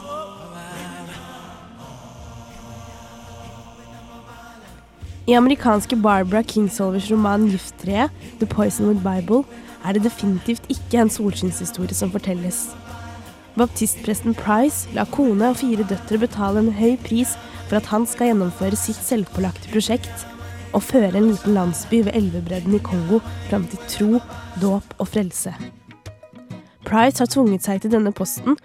I 5.31 5.35
amerikanske 5.39 5.95
Barbara 5.97 6.43
Kingsolvers 6.43 7.11
roman 7.11 7.45
'Gifttreet', 7.47 8.11
'The 8.39 8.47
Poisonwood 8.47 9.03
Bible', 9.05 9.45
er 9.85 9.93
det 9.93 10.03
definitivt 10.03 10.65
ikke 10.69 10.99
en 10.99 11.11
solskinnshistorie 11.11 11.95
som 11.95 12.11
fortelles. 12.11 12.75
Baptistpresten 13.55 14.35
Price 14.35 14.89
la 14.95 15.05
kone 15.05 15.53
og 15.53 15.61
fire 15.61 15.87
døtre 15.87 16.19
betale 16.19 16.65
en 16.65 16.73
høy 16.73 16.97
pris 17.07 17.37
for 17.69 17.79
at 17.79 17.87
han 17.93 18.09
skal 18.11 18.33
gjennomføre 18.33 18.75
sitt 18.75 18.99
selvpålagte 19.07 19.71
prosjekt 19.71 20.27
og 20.75 20.83
føre 20.83 21.15
en 21.15 21.31
liten 21.31 21.55
landsby 21.55 22.03
ved 22.09 22.17
elvebredden 22.19 22.75
i 22.75 22.83
Kongo 22.91 23.23
fram 23.47 23.71
til 23.71 23.87
tro, 23.87 24.11
dåp 24.59 24.95
og 24.99 25.13
frelse. 25.15 25.55
Price 26.83 27.23
har 27.23 27.31
tvunget 27.31 27.63
seg 27.63 27.85
til 27.85 27.95
denne 27.95 28.11
posten. 28.11 28.59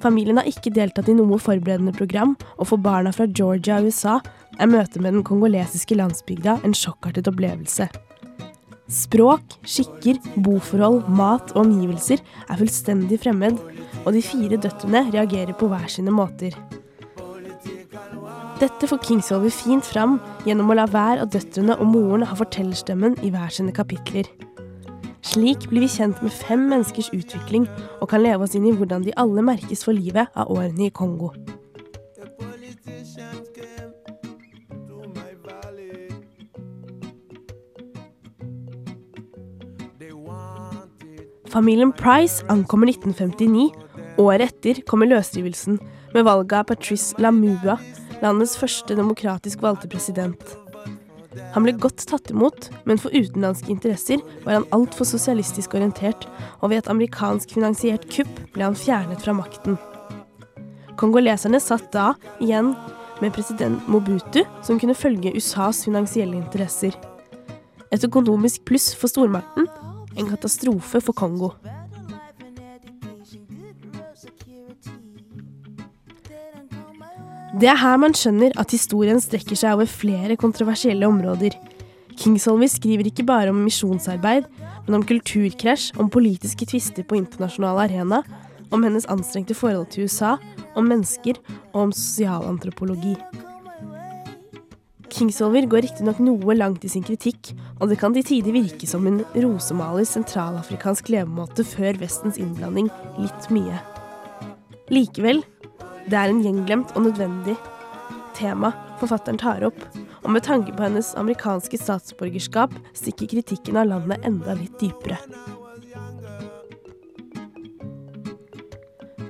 Familien 0.00 0.40
har 0.40 0.48
ikke 0.48 0.72
deltatt 0.72 1.10
i 1.12 1.16
noe 1.16 1.38
forberedende 1.40 1.92
program, 1.96 2.36
og 2.56 2.70
for 2.70 2.80
barna 2.80 3.12
fra 3.12 3.26
Georgia 3.28 3.80
og 3.80 3.90
USA 3.90 4.18
er 4.58 4.70
møtet 4.70 5.00
med 5.02 5.16
den 5.16 5.26
kongolesiske 5.26 5.98
landsbygda 5.98 6.58
en 6.64 6.76
sjokkartet 6.76 7.28
opplevelse. 7.28 7.90
Språk, 8.90 9.54
skikker, 9.62 10.18
boforhold, 10.42 11.04
mat 11.14 11.52
og 11.54 11.62
omgivelser 11.66 12.18
er 12.48 12.58
fullstendig 12.58 13.20
fremmed, 13.22 13.60
og 14.02 14.12
de 14.16 14.24
fire 14.24 14.58
døtrene 14.58 15.04
reagerer 15.12 15.54
på 15.54 15.68
hver 15.70 15.86
sine 15.92 16.14
måter. 16.14 16.56
Dette 18.60 18.88
får 18.90 19.00
Kingsolver 19.06 19.52
fint 19.54 19.86
fram 19.86 20.18
gjennom 20.44 20.72
å 20.72 20.76
la 20.76 20.88
hver 20.90 21.22
av 21.22 21.30
døtrene 21.32 21.78
og 21.80 21.92
moren 21.92 22.26
ha 22.28 22.36
fortellerstemmen 22.36 23.16
i 23.24 23.30
hver 23.32 23.52
sine 23.54 23.72
kapitler. 23.76 24.28
Slik 25.22 25.66
blir 25.68 25.84
vi 25.84 25.88
kjent 25.92 26.22
med 26.24 26.32
fem 26.32 26.62
menneskers 26.70 27.10
utvikling 27.12 27.66
og 28.00 28.08
kan 28.10 28.22
leve 28.24 28.46
oss 28.46 28.56
inn 28.56 28.66
i 28.68 28.74
hvordan 28.74 29.04
de 29.04 29.14
alle 29.20 29.44
merkes 29.44 29.84
for 29.84 29.96
livet 29.96 30.32
av 30.32 30.48
årene 30.48 30.88
i 30.88 30.94
Kongo. 30.94 31.34
Familien 41.50 41.90
Price 41.92 42.44
ankommer 42.48 42.86
1959. 42.86 43.70
Året 44.22 44.46
etter 44.46 44.80
kommer 44.86 45.10
løsrivelsen 45.10 45.80
med 46.14 46.24
valget 46.24 46.60
av 46.60 46.68
Patrice 46.70 47.18
Lamua, 47.18 47.76
landets 48.22 48.56
første 48.60 48.94
demokratisk 48.94 49.62
valgte 49.64 49.90
president. 49.90 50.59
Han 51.54 51.66
ble 51.66 51.74
godt 51.82 52.04
tatt 52.06 52.30
imot, 52.30 52.68
men 52.86 52.98
for 53.00 53.10
utenlandske 53.10 53.72
interesser 53.72 54.22
var 54.44 54.60
han 54.60 54.68
altfor 54.76 55.08
sosialistisk 55.08 55.74
orientert, 55.74 56.28
og 56.60 56.70
ved 56.70 56.84
et 56.84 56.90
amerikansk 56.92 57.56
finansiert 57.56 58.06
kupp 58.12 58.30
ble 58.54 58.68
han 58.68 58.78
fjernet 58.78 59.22
fra 59.24 59.34
makten. 59.34 59.78
Kongoleserne 61.00 61.58
satt 61.62 61.90
da 61.94 62.12
igjen 62.44 62.74
med 63.20 63.34
president 63.34 63.88
Mobutu, 63.88 64.44
som 64.62 64.78
kunne 64.80 64.96
følge 64.96 65.32
USAs 65.36 65.84
finansielle 65.86 66.38
interesser. 66.38 66.94
Et 67.90 68.04
økonomisk 68.06 68.64
pluss 68.68 68.92
for 68.94 69.10
stormakten, 69.10 69.66
en 70.16 70.30
katastrofe 70.30 71.02
for 71.02 71.16
Kongo. 71.16 71.54
Det 77.60 77.68
er 77.68 77.76
her 77.76 77.98
man 78.00 78.14
skjønner 78.16 78.54
at 78.56 78.72
historien 78.72 79.18
strekker 79.20 79.58
seg 79.58 79.74
over 79.76 79.88
flere 79.88 80.32
kontroversielle 80.40 81.04
områder. 81.04 81.52
Kingsolver 82.16 82.70
skriver 82.72 83.10
ikke 83.10 83.26
bare 83.28 83.52
om 83.52 83.58
misjonsarbeid, 83.66 84.46
men 84.86 84.96
om 84.96 85.04
kulturkrasj, 85.04 85.90
om 86.00 86.08
politiske 86.08 86.64
tvister 86.70 87.04
på 87.04 87.18
internasjonal 87.18 87.82
arena, 87.84 88.22
om 88.72 88.86
hennes 88.86 89.04
anstrengte 89.12 89.56
forhold 89.58 89.90
til 89.92 90.08
USA, 90.08 90.38
om 90.72 90.88
mennesker 90.88 91.36
og 91.74 91.82
om 91.82 91.92
sosialantropologi. 91.92 93.12
Kingsolver 95.12 95.68
går 95.68 95.84
riktignok 95.84 96.24
noe 96.24 96.56
langt 96.56 96.88
i 96.88 96.92
sin 96.92 97.04
kritikk, 97.04 97.52
og 97.76 97.92
det 97.92 98.00
kan 98.00 98.16
til 98.16 98.24
tider 98.24 98.56
virke 98.56 98.88
som 98.88 99.04
en 99.10 99.20
rosemaler 99.36 100.08
sentralafrikansk 100.08 101.12
levemåte 101.12 101.66
før 101.76 102.00
Vestens 102.00 102.40
innblanding 102.40 102.88
litt 103.20 103.52
mye. 103.52 103.84
Likevel, 104.88 105.44
det 106.08 106.16
er 106.16 106.30
en 106.30 106.42
gjenglemt 106.44 106.94
og 106.96 107.08
nødvendig 107.08 107.58
tema 108.40 108.72
forfatteren 109.00 109.40
tar 109.40 109.64
opp, 109.66 109.78
og 110.24 110.32
med 110.34 110.44
tanke 110.44 110.74
på 110.76 110.84
hennes 110.84 111.12
amerikanske 111.18 111.78
statsborgerskap 111.80 112.74
stikker 112.96 113.30
kritikken 113.34 113.78
av 113.80 113.88
landet 113.90 114.26
enda 114.28 114.56
litt 114.58 114.76
dypere. 114.80 115.18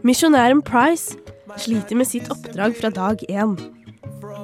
Misjonæren 0.06 0.62
Price 0.64 1.18
sliter 1.60 1.98
med 1.98 2.08
sitt 2.08 2.30
oppdrag 2.32 2.76
fra 2.78 2.90
dag 2.94 3.22
én. 3.28 3.58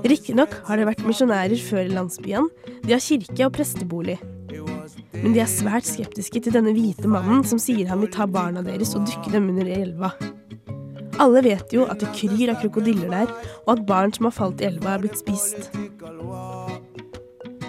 Riktignok 0.06 0.52
har 0.68 0.78
det 0.78 0.86
vært 0.86 1.04
misjonærer 1.06 1.58
før 1.64 1.86
i 1.86 1.94
landsbyen, 1.94 2.50
de 2.84 2.92
har 2.92 3.02
kirke 3.02 3.48
og 3.48 3.54
prestebolig. 3.56 4.18
Men 5.16 5.32
de 5.32 5.40
er 5.40 5.50
svært 5.50 5.88
skeptiske 5.88 6.42
til 6.44 6.54
denne 6.54 6.74
hvite 6.76 7.08
mannen 7.10 7.42
som 7.48 7.58
sier 7.58 7.88
han 7.90 8.02
vil 8.04 8.12
ta 8.12 8.28
barna 8.30 8.62
deres 8.62 8.92
og 8.98 9.08
dykke 9.08 9.32
dem 9.32 9.48
under 9.54 9.70
elva. 9.72 10.12
Alle 11.22 11.40
vet 11.44 11.72
jo 11.72 11.86
at 11.88 12.02
det 12.02 12.10
kryr 12.16 12.50
av 12.52 12.60
krokodiller 12.60 13.12
der, 13.12 13.30
og 13.64 13.76
at 13.76 13.86
barn 13.88 14.12
som 14.12 14.28
har 14.28 14.34
falt 14.36 14.60
i 14.60 14.68
elva, 14.68 14.96
er 14.96 15.04
blitt 15.04 15.20
spist. 15.20 15.70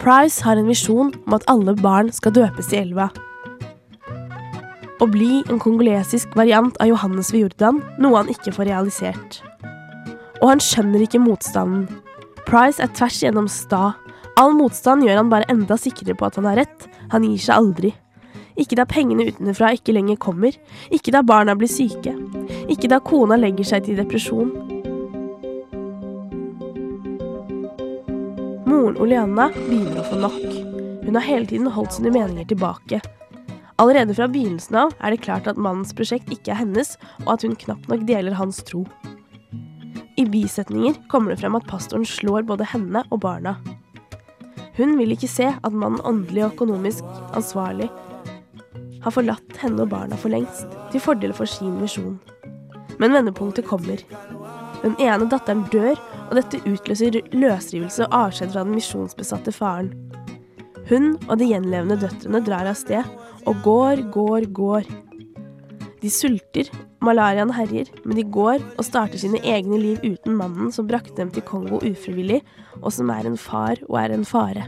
Price 0.01 0.43
har 0.43 0.59
en 0.59 0.67
visjon 0.69 1.13
om 1.25 1.35
at 1.37 1.47
alle 1.51 1.75
barn 1.79 2.11
skal 2.15 2.35
døpes 2.35 2.73
i 2.73 2.81
elva. 2.81 3.09
Å 4.97 5.05
bli 5.13 5.43
en 5.45 5.61
kongolesisk 5.61 6.33
variant 6.37 6.75
av 6.81 6.89
Johannes 6.89 7.29
ved 7.33 7.45
Jordan, 7.45 7.83
noe 8.01 8.23
han 8.23 8.31
ikke 8.33 8.53
får 8.55 8.69
realisert. 8.71 9.39
Og 10.41 10.51
han 10.51 10.63
skjønner 10.63 11.05
ikke 11.05 11.21
motstanden. 11.21 11.85
Price 12.47 12.81
er 12.83 12.91
tvers 12.95 13.21
igjennom 13.21 13.49
sta. 13.51 13.93
All 14.39 14.53
motstand 14.57 15.05
gjør 15.05 15.21
han 15.21 15.31
bare 15.31 15.47
enda 15.53 15.77
sikrere 15.79 16.17
på 16.17 16.27
at 16.27 16.37
han 16.39 16.47
har 16.49 16.59
rett. 16.63 16.87
Han 17.13 17.25
gir 17.25 17.41
seg 17.41 17.55
aldri. 17.57 17.93
Ikke 18.57 18.77
da 18.79 18.87
pengene 18.89 19.27
utenfra 19.29 19.71
ikke 19.77 19.93
lenger 19.93 20.17
kommer. 20.21 20.55
Ikke 20.93 21.13
da 21.13 21.21
barna 21.21 21.53
blir 21.57 21.69
syke. 21.69 22.15
Ikke 22.71 22.89
da 22.89 22.99
kona 23.03 23.37
legger 23.37 23.67
seg 23.69 23.85
til 23.85 23.99
depresjon. 24.01 24.49
Moren 28.67 28.97
Oleanna 29.01 29.51
begynner 29.53 30.01
å 30.01 30.07
få 30.09 30.17
nok. 30.23 30.41
Hun 31.05 31.15
har 31.15 31.27
hele 31.27 31.47
tiden 31.47 31.69
holdt 31.71 31.95
sine 31.95 32.11
meninger 32.11 32.49
tilbake. 32.49 32.99
Allerede 33.77 34.15
fra 34.17 34.25
begynnelsen 34.27 34.75
av 34.81 34.95
er 35.05 35.13
det 35.13 35.21
klart 35.21 35.47
at 35.47 35.59
mannens 35.61 35.93
prosjekt 35.95 36.31
ikke 36.33 36.55
er 36.55 36.63
hennes, 36.63 36.95
og 37.27 37.35
at 37.35 37.45
hun 37.45 37.55
knapt 37.61 37.85
nok 37.91 38.07
deler 38.09 38.35
hans 38.39 38.63
tro. 38.65 38.83
I 40.17 40.25
bisetninger 40.25 40.97
kommer 41.13 41.31
det 41.31 41.43
frem 41.43 41.55
at 41.59 41.67
pastoren 41.69 42.05
slår 42.09 42.47
både 42.49 42.65
henne 42.73 43.05
og 43.13 43.21
barna. 43.21 43.53
Hun 44.77 44.97
vil 44.97 45.13
ikke 45.13 45.29
se 45.29 45.51
at 45.53 45.73
mannen 45.73 46.01
åndelig 46.05 46.47
og 46.47 46.55
økonomisk 46.55 47.05
ansvarlig 47.37 47.91
har 49.03 49.13
forlatt 49.13 49.59
henne 49.61 49.83
og 49.83 49.91
barna 49.93 50.17
for 50.19 50.33
lengst, 50.33 50.67
til 50.91 51.03
fordel 51.03 51.33
for 51.37 51.49
sin 51.49 51.77
misjon. 51.81 52.17
Men 52.97 53.13
vendepunktet 53.13 53.67
kommer. 53.67 54.01
Den 54.83 54.97
ene 55.01 55.27
datteren 55.29 55.65
dør, 55.73 55.97
og 56.27 56.35
dette 56.37 56.61
utløser 56.67 57.19
løsrivelse 57.33 58.07
og 58.07 58.17
avskjed 58.25 58.53
fra 58.53 58.65
den 58.65 58.75
misjonsbesatte 58.77 59.53
faren. 59.55 59.91
Hun 60.87 61.15
og 61.27 61.37
de 61.39 61.49
gjenlevende 61.49 61.97
døtrene 61.99 62.41
drar 62.45 62.69
av 62.69 62.77
sted, 62.79 63.03
og 63.47 63.61
går, 63.63 64.07
går, 64.13 64.47
går. 64.55 64.87
De 66.01 66.11
sulter, 66.13 66.69
malariaen 67.03 67.51
herjer, 67.55 67.89
men 68.05 68.19
de 68.19 68.25
går 68.37 68.63
og 68.77 68.85
starter 68.85 69.19
sine 69.21 69.41
egne 69.43 69.79
liv 69.81 70.03
uten 70.05 70.37
mannen 70.37 70.71
som 70.73 70.87
brakte 70.89 71.17
dem 71.19 71.31
til 71.33 71.45
Kongo 71.47 71.81
ufrivillig, 71.81 72.41
og 72.81 72.91
som 72.93 73.09
er 73.13 73.27
en 73.27 73.39
far 73.39 73.81
og 73.89 73.97
er 74.03 74.13
en 74.15 74.27
fare. 74.27 74.67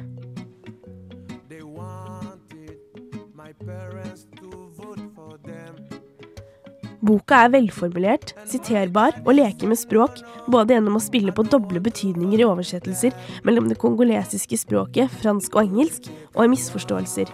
Boka 7.10 7.39
er 7.42 7.54
velformulert, 7.56 8.36
siterbar 8.46 9.16
og 9.24 9.34
leker 9.34 9.72
med 9.72 9.80
språk, 9.82 10.20
både 10.51 10.75
gjennom 10.75 11.00
å 11.00 11.01
spille 11.01 11.34
på 11.34 11.46
doble 11.50 11.82
betydninger 11.82 12.44
i 12.44 12.46
oversettelser 12.46 13.16
mellom 13.48 13.70
det 13.72 13.80
kongolesiske 13.82 14.60
språket, 14.62 15.10
fransk 15.24 15.58
og 15.58 15.63
engelsk, 15.63 16.12
og 16.36 16.44
i 16.46 16.51
misforståelser. 16.54 17.32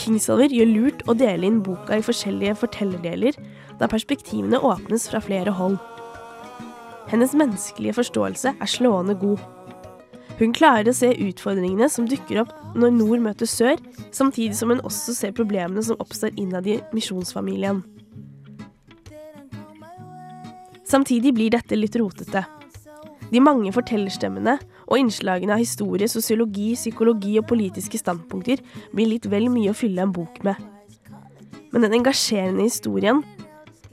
Kingsolver 0.00 0.54
gjør 0.56 0.70
lurt 0.70 1.04
å 1.04 1.16
dele 1.20 1.50
inn 1.50 1.60
boka 1.66 1.98
i 1.98 2.06
forskjellige 2.06 2.56
fortellerdeler, 2.62 3.36
da 3.76 3.90
perspektivene 3.90 4.62
åpnes 4.64 5.10
fra 5.12 5.20
flere 5.20 5.52
hold. 5.60 5.76
Hennes 7.12 7.36
menneskelige 7.36 7.98
forståelse 7.98 8.56
er 8.56 8.72
slående 8.78 9.18
god. 9.20 9.42
Hun 10.40 10.56
klarer 10.56 10.88
å 10.88 10.96
se 10.96 11.12
utfordringene 11.12 11.90
som 11.92 12.08
dukker 12.08 12.46
opp 12.46 12.56
når 12.72 12.96
nord 12.96 13.28
møter 13.28 13.50
sør, 13.50 13.76
samtidig 14.16 14.56
som 14.56 14.72
hun 14.72 14.80
også 14.80 15.12
ser 15.18 15.36
problemene 15.36 15.84
som 15.84 16.00
oppstår 16.00 16.32
innad 16.40 16.70
i 16.70 16.80
misjonsfamilien. 16.96 17.82
Samtidig 20.90 21.34
blir 21.36 21.52
dette 21.54 21.76
litt 21.78 21.94
rotete. 22.00 22.42
De 23.30 23.38
mange 23.38 23.70
fortellerstemmene 23.70 24.56
og 24.88 24.96
innslagene 24.98 25.54
av 25.54 25.62
historie, 25.62 26.08
sosiologi, 26.10 26.72
psykologi 26.74 27.36
og 27.38 27.46
politiske 27.52 28.00
standpunkter 28.00 28.62
blir 28.90 29.06
litt 29.12 29.28
vel 29.30 29.46
mye 29.54 29.70
å 29.70 29.76
fylle 29.76 30.02
en 30.02 30.14
bok 30.14 30.40
med. 30.46 30.58
Men 31.70 31.86
den 31.86 31.94
engasjerende 32.00 32.66
historien 32.66 33.22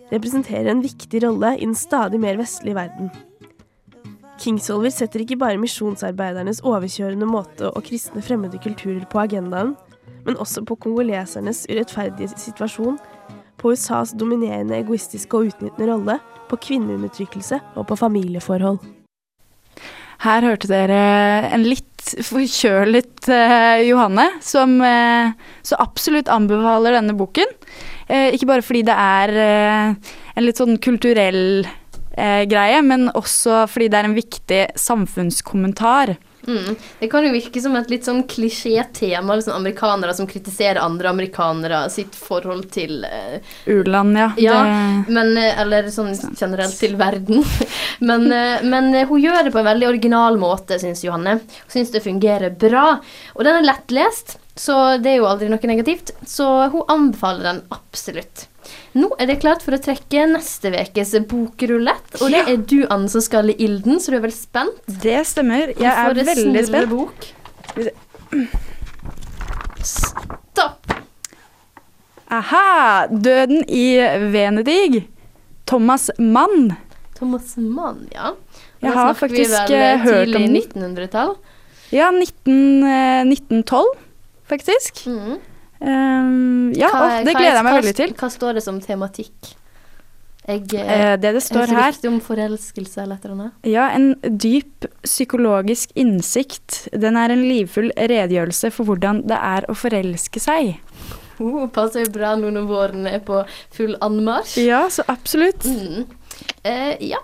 representerer 0.09 0.71
en 0.71 0.81
viktig 0.81 1.21
rolle 1.21 1.53
i 1.59 1.65
den 1.67 1.77
stadig 1.77 2.17
mer 2.23 2.39
vestlige 2.39 2.79
verden. 2.79 3.11
Kingsolver 4.41 4.93
setter 4.93 5.21
ikke 5.21 5.37
bare 5.41 5.61
misjonsarbeidernes 5.61 6.63
overkjørende 6.65 7.29
måte 7.29 7.69
og 7.69 7.85
kristne 7.85 8.23
fremmede 8.25 8.57
kulturer 8.63 9.05
på 9.09 9.21
agendaen, 9.21 9.75
men 10.25 10.41
også 10.41 10.63
på 10.65 10.77
kongolesernes 10.81 11.65
urettferdige 11.69 12.33
situasjon, 12.37 12.97
på 13.57 13.73
USAs 13.73 14.13
dominerende 14.17 14.77
egoistiske 14.77 15.37
og 15.37 15.51
utnyttende 15.51 15.89
rolle, 15.91 16.19
på 16.47 16.59
kvinneundertrykkelse 16.63 17.59
og 17.75 17.89
på 17.89 17.97
familieforhold. 17.99 18.79
Her 20.23 20.45
hørte 20.47 20.69
dere 20.71 21.01
en 21.53 21.65
litt 21.67 22.13
forkjølet 22.25 23.27
eh, 23.33 23.83
Johanne, 23.89 24.29
som 24.41 24.77
eh, 24.81 25.33
så 25.65 25.77
absolutt 25.83 26.31
anbefaler 26.31 26.95
denne 26.97 27.13
boken. 27.17 27.51
Eh, 28.07 28.31
ikke 28.33 28.49
bare 28.49 28.65
fordi 28.65 28.85
det 28.87 28.95
er 28.95 29.35
eh, 29.43 30.15
en 30.37 30.45
litt 30.45 30.61
sånn 30.61 30.79
kulturell 30.81 31.67
eh, 31.67 32.43
greie, 32.49 32.79
men 32.85 33.11
også 33.11 33.65
fordi 33.69 33.91
det 33.91 33.99
er 33.99 34.09
en 34.09 34.17
viktig 34.17 34.61
samfunnskommentar. 34.79 36.15
Mm. 36.47 36.75
Det 36.99 37.07
kan 37.11 37.25
jo 37.27 37.33
virke 37.33 37.61
som 37.61 37.75
et 37.75 37.89
litt 37.91 38.07
sånn 38.07 38.21
klisjé-tema, 38.29 39.35
liksom 39.35 39.57
amerikanere 39.57 40.13
som 40.15 40.29
kritiserer 40.29 40.79
andre 40.79 41.11
amerikanere 41.11 41.81
sitt 41.91 42.15
forhold 42.15 42.69
til 42.71 43.03
uh, 43.03 43.37
U-land, 43.67 44.15
ja. 44.17 44.29
Ja, 44.39 44.57
Det, 44.63 45.13
men, 45.13 45.33
eh, 45.41 45.59
eller 45.61 45.91
sånn 45.91 46.13
generelt 46.39 46.79
til 46.79 46.95
verden. 46.99 47.43
men, 48.09 48.29
uh, 48.31 48.63
men 48.63 48.93
hun 49.09 49.21
gjør 49.21 49.43
det 49.43 49.55
på 49.55 49.61
en 49.61 49.71
veldig 49.73 49.91
original 49.91 50.39
måte, 50.39 50.79
syns 50.79 51.03
Johanne. 51.03 51.39
Hun 51.43 51.75
syns 51.75 51.91
det 51.91 52.05
fungerer 52.07 52.55
bra. 52.55 52.89
Og 53.35 53.43
den 53.43 53.59
er 53.59 53.67
lettlest, 53.67 54.37
så 54.57 54.97
det 55.03 55.13
er 55.13 55.19
jo 55.21 55.27
aldri 55.29 55.51
noe 55.51 55.73
negativt. 55.73 56.15
Så 56.25 56.47
hun 56.71 56.87
anbefaler 56.87 57.51
den 57.51 57.65
absolutt. 57.75 58.47
Nå 58.97 59.09
er 59.19 59.29
det 59.29 59.39
klart 59.43 59.63
for 59.65 59.77
å 59.77 59.81
trekke 59.81 60.25
neste 60.31 60.71
ukes 60.73 61.13
bokrulett. 61.29 62.17
Og 62.21 62.31
det 62.33 62.43
er 62.45 62.61
du, 62.61 62.79
Anne, 62.93 63.09
som 63.11 63.23
skal 63.23 63.53
i 63.53 63.57
ilden, 63.67 64.01
så 64.01 64.13
du 64.13 64.19
er 64.19 64.25
vel 64.27 64.35
spent? 64.35 64.79
det 65.03 65.19
stemmer. 65.29 65.73
Jeg 65.77 65.91
er 65.91 66.17
veldig 66.17 66.65
spent. 66.67 66.89
Bok. 66.91 67.27
Stopp. 69.87 70.93
Aha! 72.27 73.07
'Døden 73.07 73.63
i 73.69 73.95
Venedig'. 74.33 75.05
Thomas 75.67 76.09
Mann. 76.17 76.75
Thomas 77.19 77.57
Mann, 77.57 78.07
ja. 78.13 78.33
Jeg 78.81 78.93
har 78.93 79.13
faktisk 79.13 79.71
eh, 79.71 79.93
eh, 79.93 79.99
hørt 79.99 80.35
om 80.35 80.41
den. 80.41 80.55
1900-tall. 80.55 81.35
Ja, 81.91 82.11
19, 82.11 82.83
eh, 82.83 83.23
1912, 83.25 83.85
faktisk. 84.47 85.07
Mm. 85.07 85.39
Um, 85.81 86.73
ja, 86.73 86.89
Hva- 86.89 87.23
det 87.25 87.33
gleder 87.35 87.53
jeg 87.59 87.63
meg 87.63 87.73
hva- 87.73 87.81
veldig 87.81 87.95
til. 87.95 88.13
Hva 88.17 88.29
står 88.33 88.53
det 88.57 88.63
som 88.63 88.79
tematikk? 88.81 89.53
Jeg, 90.47 90.63
eh, 90.73 91.11
Eh, 91.11 91.17
det 91.17 91.33
det 91.35 91.43
står 91.43 91.67
er 91.67 91.75
her 91.75 92.07
om 92.07 92.21
forelskelse 92.21 93.01
eller 93.03 93.15
et 93.15 93.25
eller 93.25 93.35
annet? 93.35 93.53
Ja, 93.67 93.89
en 93.91 94.15
dyp 94.39 94.85
psykologisk 95.03 95.91
innsikt. 95.95 96.87
Den 96.97 97.17
er 97.17 97.29
en 97.31 97.43
livfull 97.43 97.91
redegjørelse 97.97 98.71
for 98.71 98.85
hvordan 98.85 99.27
det 99.27 99.37
er 99.37 99.65
å 99.67 99.75
forelske 99.75 100.39
seg. 100.39 100.77
Oh, 101.39 101.67
passer 101.67 102.05
jo 102.05 102.11
bra 102.11 102.35
nå 102.35 102.49
når 102.49 102.65
våren 102.65 103.05
er 103.11 103.19
på 103.19 103.45
full 103.75 103.95
anmarsj. 104.01 104.65
Ja, 104.65 104.87
så 104.87 105.03
absolutt. 105.07 105.65
Mm. 105.67 106.05
Eh, 106.63 106.97
ja. 107.01 107.19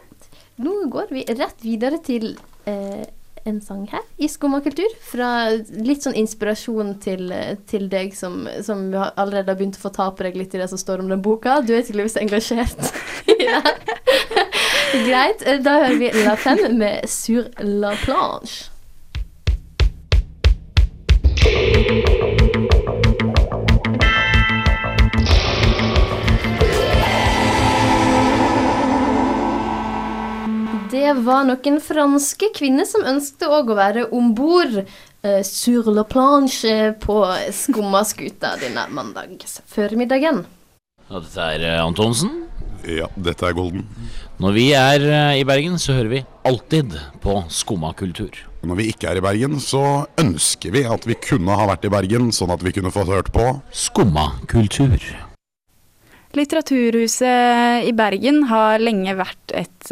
Nå 0.59 0.89
går 0.91 1.07
vi 1.09 1.23
rett 1.25 1.63
videre 1.63 1.97
til 2.03 2.35
eh, 2.67 3.05
en 3.45 3.61
sang 3.61 3.87
her 3.91 4.03
i 4.17 4.29
Skumma. 4.31 4.61
Fra 5.09 5.29
litt 5.51 6.05
sånn 6.05 6.15
inspirasjon 6.19 6.95
til, 7.03 7.33
til 7.69 7.87
deg 7.91 8.15
som, 8.15 8.47
som 8.63 8.85
allerede 8.93 9.51
har 9.51 9.59
begynt 9.59 9.79
å 9.79 9.83
få 9.83 9.93
ta 9.95 10.09
på 10.11 10.27
deg 10.27 10.37
litt 10.39 10.55
i 10.55 10.61
det 10.61 10.69
som 10.71 10.79
står 10.79 11.03
om 11.03 11.11
den 11.11 11.23
boka. 11.23 11.61
Du 11.61 11.73
er 11.75 11.83
tydeligvis 11.83 12.19
engasjert 12.21 12.93
i. 13.33 13.39
Greit. 15.07 15.43
Da 15.65 15.79
hører 15.83 15.99
vi 15.99 16.11
La 16.23 16.37
Femme 16.39 16.69
med 16.77 17.09
Sur 17.09 17.49
la 17.59 17.95
planche. 18.05 18.69
Det 31.03 31.11
var 31.19 31.41
noen 31.43 31.81
franske 31.83 32.47
kvinner 32.55 32.87
som 32.87 33.03
ønsket 33.03 33.49
òg 33.51 33.73
å 33.73 33.75
være 33.75 34.05
om 34.15 34.29
bord 34.37 34.77
eh, 34.79 35.41
sur 35.43 35.89
la 35.91 36.05
planche 36.07 36.93
på 37.03 37.17
Skummaskuta 37.51 38.53
denne 38.61 38.85
mandags 38.87 39.57
formiddagen. 39.67 40.45
Ja, 41.09 41.17
dette 41.17 41.47
er 41.57 41.65
eh, 41.67 41.81
Antonsen. 41.83 42.45
Ja, 42.87 43.09
dette 43.19 43.49
er 43.49 43.57
Golden. 43.57 43.83
Når 44.39 44.55
vi 44.55 44.63
er 44.79 45.03
eh, 45.09 45.41
i 45.41 45.43
Bergen, 45.49 45.75
så 45.75 45.97
hører 45.97 46.11
vi 46.13 46.21
alltid 46.47 46.95
på 47.25 47.35
Skumma 47.51 47.91
kultur. 47.99 48.39
Når 48.63 48.79
vi 48.79 48.85
ikke 48.93 49.09
er 49.11 49.19
i 49.19 49.23
Bergen, 49.25 49.57
så 49.59 50.05
ønsker 50.23 50.71
vi 50.71 50.85
at 50.87 51.03
vi 51.09 51.17
kunne 51.19 51.57
ha 51.59 51.65
vært 51.73 51.89
i 51.89 51.91
Bergen, 51.91 52.29
sånn 52.31 52.53
at 52.55 52.63
vi 52.63 52.71
kunne 52.77 52.93
fått 52.95 53.11
hørt 53.11 53.33
på. 53.35 53.49
Skumma 53.75 54.37
kultur. 54.47 54.95
Litteraturhuset 56.39 57.89
i 57.91 57.91
Bergen 57.91 58.45
har 58.53 58.79
lenge 58.79 59.17
vært 59.19 59.53
et, 59.59 59.91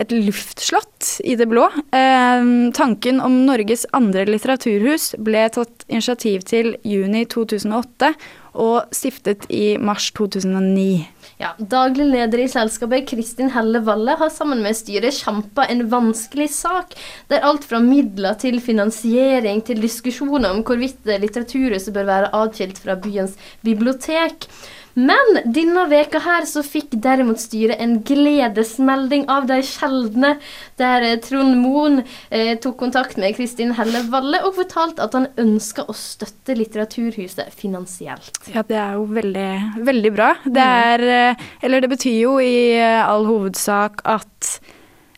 et 0.00 0.14
luftslott 0.14 1.18
i 1.24 1.36
det 1.38 1.46
blå. 1.50 1.66
Eh, 1.94 2.46
tanken 2.74 3.20
om 3.24 3.44
Norges 3.46 3.86
andre 3.96 4.26
litteraturhus 4.28 5.12
ble 5.22 5.46
tatt 5.54 5.84
initiativ 5.88 6.46
til 6.48 6.74
juni 6.86 7.24
2008, 7.30 8.14
og 8.54 8.94
stiftet 8.94 9.48
i 9.50 9.74
mars 9.82 10.12
2009. 10.14 11.06
Ja, 11.42 11.50
Daglig 11.58 12.06
leder 12.12 12.44
i 12.44 12.46
selskapet, 12.50 13.08
Kristin 13.10 13.50
Helle 13.50 13.80
Valle, 13.86 14.14
har 14.20 14.30
sammen 14.30 14.62
med 14.62 14.78
styret 14.78 15.16
kjempa 15.18 15.66
en 15.70 15.82
vanskelig 15.90 16.46
sak, 16.54 16.94
der 17.30 17.42
alt 17.46 17.66
fra 17.66 17.80
midler 17.82 18.38
til 18.38 18.60
finansiering 18.62 19.64
til 19.66 19.82
diskusjoner 19.82 20.54
om 20.54 20.62
hvorvidt 20.62 21.02
Litteraturhuset 21.24 21.94
bør 21.94 22.08
være 22.12 22.32
adskilt 22.38 22.78
fra 22.78 22.94
byens 23.02 23.34
bibliotek. 23.66 24.46
Men 24.94 25.40
denne 25.50 25.86
veka 25.90 26.20
her 26.22 26.46
så 26.46 26.62
fikk 26.66 26.94
derimot 27.02 27.40
styret 27.42 27.80
en 27.82 27.96
gledesmelding 28.06 29.26
av 29.32 29.48
de 29.50 29.58
sjeldne, 29.66 30.36
der 30.80 31.06
eh, 31.06 31.16
Trond 31.22 31.56
Moen 31.58 32.02
eh, 32.30 32.54
tok 32.62 32.78
kontakt 32.84 33.18
med 33.20 33.34
Kristin 33.38 33.74
Helle 33.78 34.04
Valle 34.12 34.44
og 34.46 34.54
fortalte 34.60 35.02
at 35.02 35.16
han 35.18 35.26
ønska 35.40 35.86
å 35.90 35.96
støtte 35.98 36.54
Litteraturhuset 36.58 37.50
finansielt. 37.58 38.38
Ja, 38.54 38.62
det 38.66 38.78
er 38.78 38.94
jo 39.00 39.08
veldig, 39.10 39.50
veldig 39.88 40.14
bra. 40.14 40.30
Det 40.44 40.70
er 40.84 41.04
eh, 41.08 41.44
Eller 41.64 41.82
det 41.82 41.90
betyr 41.96 42.20
jo 42.20 42.38
i 42.42 42.54
eh, 42.78 43.02
all 43.02 43.26
hovedsak 43.26 44.04
at 44.06 44.54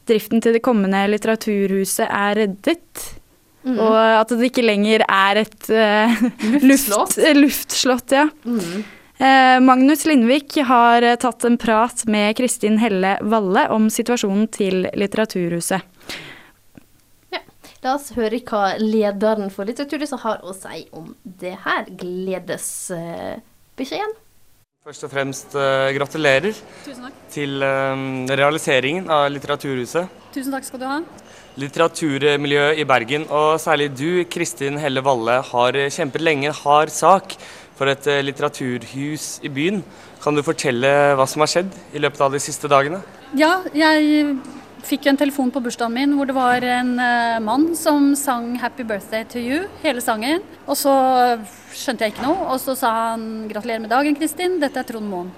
driften 0.07 0.41
til 0.43 0.57
det 0.57 0.65
kommende 0.65 1.05
Litteraturhuset 1.11 2.07
er 2.07 2.41
reddet. 2.41 3.07
Mm. 3.67 3.81
Og 3.83 3.97
at 3.99 4.31
det 4.31 4.53
ikke 4.53 4.63
lenger 4.63 5.03
er 5.11 5.41
et 5.43 5.71
uh, 5.75 6.21
Luftslott. 6.69 7.17
luftslott. 7.35 8.15
Ja. 8.15 8.29
Eh, 8.47 8.77
Magnus 9.19 10.05
Lindvik 10.05 10.59
har 10.69 11.03
eh, 11.03 11.17
tatt 11.17 11.45
en 11.49 11.57
prat 11.57 12.03
med 12.05 12.37
Kristin 12.37 12.77
Helle 12.83 13.15
Valle 13.25 13.63
om 13.73 13.89
situasjonen 13.89 14.45
til 14.53 14.85
Litteraturhuset. 14.93 15.81
La 17.85 17.95
oss 17.95 18.13
høre 18.17 18.41
hva 18.45 18.77
lederen 18.81 19.51
for 19.53 19.65
Litteraturhuset 19.69 20.21
har 20.25 20.41
å 20.43 20.53
si 20.57 20.89
om 20.97 21.15
det 21.23 21.57
her 21.65 21.85
gledesbeskjeden. 22.01 24.15
Først 24.87 25.05
og 25.07 25.11
fremst 25.13 25.55
eh, 25.59 25.93
gratulerer 25.97 26.55
til 27.33 27.63
eh, 27.63 27.97
realiseringen 28.37 29.09
av 29.09 29.31
Litteraturhuset. 29.33 30.07
Tusen 30.37 30.53
takk 30.53 30.65
skal 30.69 30.81
du 30.83 30.87
ha. 30.91 31.01
Litteraturmiljøet 31.57 32.79
i 32.83 32.85
Bergen, 32.85 33.25
og 33.33 33.57
særlig 33.63 33.89
du, 33.97 34.25
Kristin 34.29 34.77
Helle 34.77 35.01
Valle, 35.01 35.41
har 35.55 35.73
kjempet 35.89 36.21
lenge 36.21 36.51
en 36.51 36.61
hard 36.67 36.93
sak 36.93 37.33
for 37.77 37.93
et 37.93 38.09
eh, 38.11 38.25
litteraturhus 38.25 39.41
i 39.45 39.53
byen. 39.53 39.83
Kan 40.23 40.37
du 40.37 40.43
fortelle 40.47 40.91
hva 41.17 41.27
som 41.29 41.45
har 41.45 41.53
skjedd 41.53 41.75
i 41.95 42.03
løpet 42.03 42.23
av 42.25 42.35
de 42.35 42.41
siste 42.43 42.71
dagene? 42.73 43.03
Ja, 43.37 43.61
jeg 43.77 44.37
fikk 44.87 45.09
en 45.11 45.19
telefon 45.19 45.51
på 45.51 45.61
bursdagen 45.65 45.95
min 45.97 46.15
hvor 46.17 46.29
det 46.29 46.37
var 46.37 46.65
en 46.65 46.95
eh, 47.03 47.39
mann 47.43 47.73
som 47.77 48.15
sang 48.17 48.55
'Happy 48.59 48.85
Birthday 48.87 49.25
to 49.25 49.39
You', 49.39 49.69
hele 49.83 50.01
sangen. 50.01 50.43
Og 50.67 50.77
så 50.77 50.95
skjønte 51.75 52.07
jeg 52.07 52.15
ikke 52.15 52.27
noe, 52.27 52.51
og 52.53 52.61
så 52.61 52.77
sa 52.79 52.93
han 53.13 53.49
'Gratulerer 53.51 53.83
med 53.85 53.91
dagen, 53.91 54.17
Kristin, 54.17 54.61
dette 54.61 54.79
er 54.81 54.89
Trond 54.89 55.11
Moen'. 55.11 55.33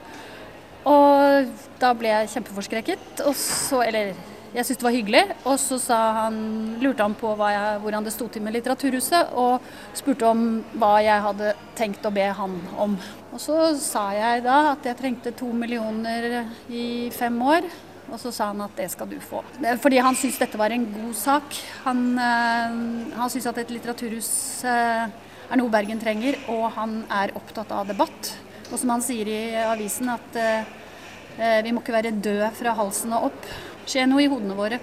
Og 0.88 1.48
da 1.80 1.92
ble 1.92 2.08
jeg 2.08 2.32
kjempeforskrekket, 2.34 3.24
og 3.26 3.34
så 3.34 3.82
Eller 3.84 4.14
jeg 4.54 4.64
syntes 4.64 4.80
det 4.80 4.86
var 4.86 4.96
hyggelig. 4.96 5.22
Og 5.44 5.58
så 5.60 5.98
han, 6.18 6.38
lurte 6.82 7.04
han 7.04 7.16
på 7.18 7.34
jeg, 7.38 7.80
hvordan 7.82 8.06
det 8.06 8.14
sto 8.14 8.28
til 8.32 8.44
med 8.44 8.56
Litteraturhuset, 8.56 9.34
og 9.36 9.60
spurte 9.98 10.28
om 10.28 10.46
hva 10.78 10.94
jeg 11.04 11.24
hadde 11.26 11.52
tenkt 11.78 12.06
å 12.08 12.14
be 12.14 12.28
han 12.40 12.56
om. 12.80 12.96
Og 13.32 13.42
så 13.42 13.74
sa 13.80 14.08
jeg 14.16 14.46
da 14.46 14.72
at 14.72 14.88
jeg 14.88 14.98
trengte 14.98 15.34
to 15.36 15.50
millioner 15.52 16.48
i 16.72 17.10
fem 17.14 17.36
år. 17.44 17.68
Og 18.08 18.16
så 18.16 18.30
sa 18.32 18.46
han 18.54 18.62
at 18.64 18.76
det 18.78 18.86
skal 18.88 19.08
du 19.10 19.18
få. 19.20 19.42
Fordi 19.82 19.98
han 20.00 20.16
syntes 20.16 20.40
dette 20.40 20.56
var 20.60 20.72
en 20.72 20.86
god 20.94 21.12
sak. 21.12 21.58
Han, 21.84 21.98
øh, 22.16 22.78
han 23.18 23.28
syntes 23.28 23.50
at 23.50 23.60
et 23.60 23.74
litteraturhus 23.74 24.30
øh, 24.64 25.10
er 25.48 25.60
noe 25.60 25.72
Bergen 25.72 26.00
trenger, 26.00 26.38
og 26.48 26.70
han 26.78 27.02
er 27.12 27.34
opptatt 27.36 27.72
av 27.76 27.88
debatt. 27.88 28.32
Og 28.72 28.80
som 28.80 28.94
han 28.94 29.04
sier 29.04 29.28
i 29.28 29.40
avisen, 29.60 30.08
at 30.12 30.40
øh, 30.40 31.58
vi 31.64 31.72
må 31.72 31.84
ikke 31.84 31.98
være 31.98 32.16
døde 32.16 32.48
fra 32.56 32.72
halsen 32.80 33.12
og 33.16 33.28
opp. 33.28 33.50
Skje 33.88 34.02
noe 34.04 34.20
i 34.20 34.28
hodene 34.28 34.52
våre. 34.52 34.76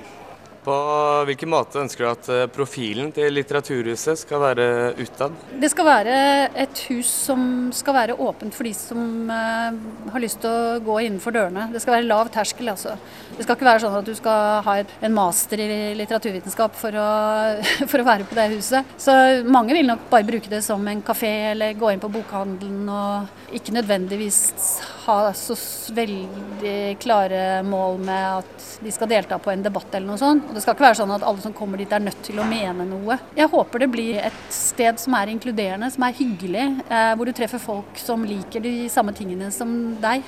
På 0.65 0.75
hvilken 1.29 1.51
måte 1.51 1.77
ønsker 1.83 2.01
du 2.01 2.09
at 2.09 2.27
eh, 2.33 2.45
profilen 2.49 3.11
til 3.13 3.35
Litteraturhuset 3.37 4.17
skal 4.17 4.41
være 4.41 4.67
utad? 4.97 5.35
Det 5.61 5.69
skal 5.69 5.85
være 5.85 6.15
et 6.63 6.81
hus 6.89 7.11
som 7.27 7.43
skal 7.75 7.93
være 7.99 8.15
åpent 8.17 8.55
for 8.55 8.65
de 8.65 8.71
som 8.73 9.29
eh, 9.29 9.77
har 10.15 10.23
lyst 10.23 10.41
til 10.41 10.49
å 10.49 10.79
gå 10.85 10.95
innenfor 11.03 11.35
dørene. 11.35 11.67
Det 11.73 11.83
skal 11.83 11.99
være 11.99 12.07
lav 12.09 12.31
terskel, 12.33 12.71
altså. 12.73 12.95
Det 13.35 13.45
skal 13.45 13.59
ikke 13.59 13.67
være 13.67 13.83
sånn 13.83 13.99
at 13.99 14.09
du 14.09 14.13
skal 14.17 14.65
ha 14.65 14.75
en 14.81 15.13
master 15.13 15.61
i 15.61 15.77
litteraturvitenskap 15.99 16.81
for 16.81 16.97
å, 16.97 17.09
for 17.91 18.01
å 18.01 18.07
være 18.09 18.25
på 18.25 18.39
det 18.39 18.47
huset. 18.55 18.97
Så 18.97 19.13
mange 19.45 19.77
vil 19.77 19.85
nok 19.85 20.09
bare 20.09 20.25
bruke 20.25 20.49
det 20.49 20.63
som 20.65 20.81
en 20.89 21.05
kafé 21.05 21.33
eller 21.51 21.77
gå 21.77 21.93
inn 21.93 22.01
på 22.01 22.09
bokhandelen 22.15 22.89
og 22.89 23.53
ikke 23.53 23.77
nødvendigvis 23.77 24.41
ha 25.05 25.19
så 25.37 25.53
veldig 25.93 26.97
klare 26.97 27.61
mål 27.67 28.01
med 28.07 28.41
at 28.41 28.67
de 28.81 28.91
skal 28.93 29.09
delta 29.11 29.37
på 29.37 29.53
en 29.53 29.63
debatt 29.63 29.93
eller 29.93 30.09
noe 30.09 30.19
sånt. 30.19 30.54
Det 30.55 30.61
skal 30.63 30.71
ikke 30.77 30.85
være 30.85 30.95
sånn 31.01 31.11
at 31.11 31.23
alle 31.27 31.43
som 31.43 31.53
kommer 31.55 31.81
dit 31.81 31.91
er 31.91 31.99
nødt 31.99 32.21
til 32.23 32.37
å 32.39 32.45
mene 32.47 32.85
noe. 32.87 33.17
Jeg 33.35 33.51
håper 33.51 33.81
det 33.83 33.89
blir 33.91 34.21
et 34.23 34.37
sted 34.55 35.01
som 35.01 35.17
er 35.19 35.33
inkluderende, 35.33 35.89
som 35.91 36.05
er 36.07 36.15
hyggelig, 36.15 36.67
eh, 36.87 37.11
hvor 37.19 37.27
du 37.27 37.33
treffer 37.35 37.59
folk 37.59 37.99
som 37.99 38.23
liker 38.23 38.63
de 38.63 38.87
samme 38.93 39.11
tingene 39.17 39.51
som 39.51 39.73
deg. 39.99 40.23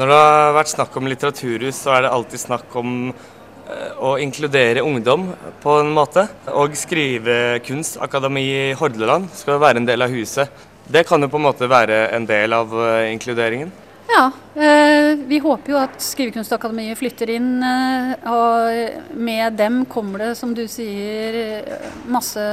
Når 0.00 0.12
det 0.12 0.16
har 0.22 0.56
vært 0.56 0.72
snakk 0.72 0.96
om 0.96 1.10
litteraturhus, 1.12 1.76
så 1.76 1.92
er 1.92 2.06
det 2.06 2.14
alltid 2.16 2.40
snakk 2.46 2.72
om 2.80 2.94
eh, 3.12 3.92
å 4.00 4.16
inkludere 4.16 4.84
ungdom 4.86 5.28
på 5.60 5.76
en 5.82 5.92
måte. 5.92 6.24
Og 6.56 6.72
Skrivekunstakademi 6.80 8.46
i 8.48 8.74
Hordaland 8.80 9.28
skal 9.36 9.60
være 9.60 9.84
en 9.84 9.90
del 9.92 10.08
av 10.08 10.16
huset. 10.16 10.48
Det 10.88 11.04
kan 11.04 11.20
jo 11.20 11.28
på 11.28 11.36
en 11.36 11.50
måte 11.50 11.68
være 11.68 12.06
en 12.16 12.24
del 12.24 12.56
av 12.56 12.72
eh, 12.80 13.10
inkluderingen. 13.12 13.76
Ja, 14.08 14.30
eh, 14.54 15.18
vi 15.26 15.38
håper 15.42 15.72
jo 15.72 15.78
at 15.80 15.96
Skrivekunstakademiet 16.02 16.98
flytter 16.98 17.32
inn, 17.34 17.50
eh, 17.62 18.12
og 18.30 19.16
med 19.18 19.58
dem 19.58 19.82
kommer 19.90 20.22
det, 20.22 20.30
som 20.38 20.54
du 20.54 20.62
sier, 20.70 21.64
masse 22.06 22.44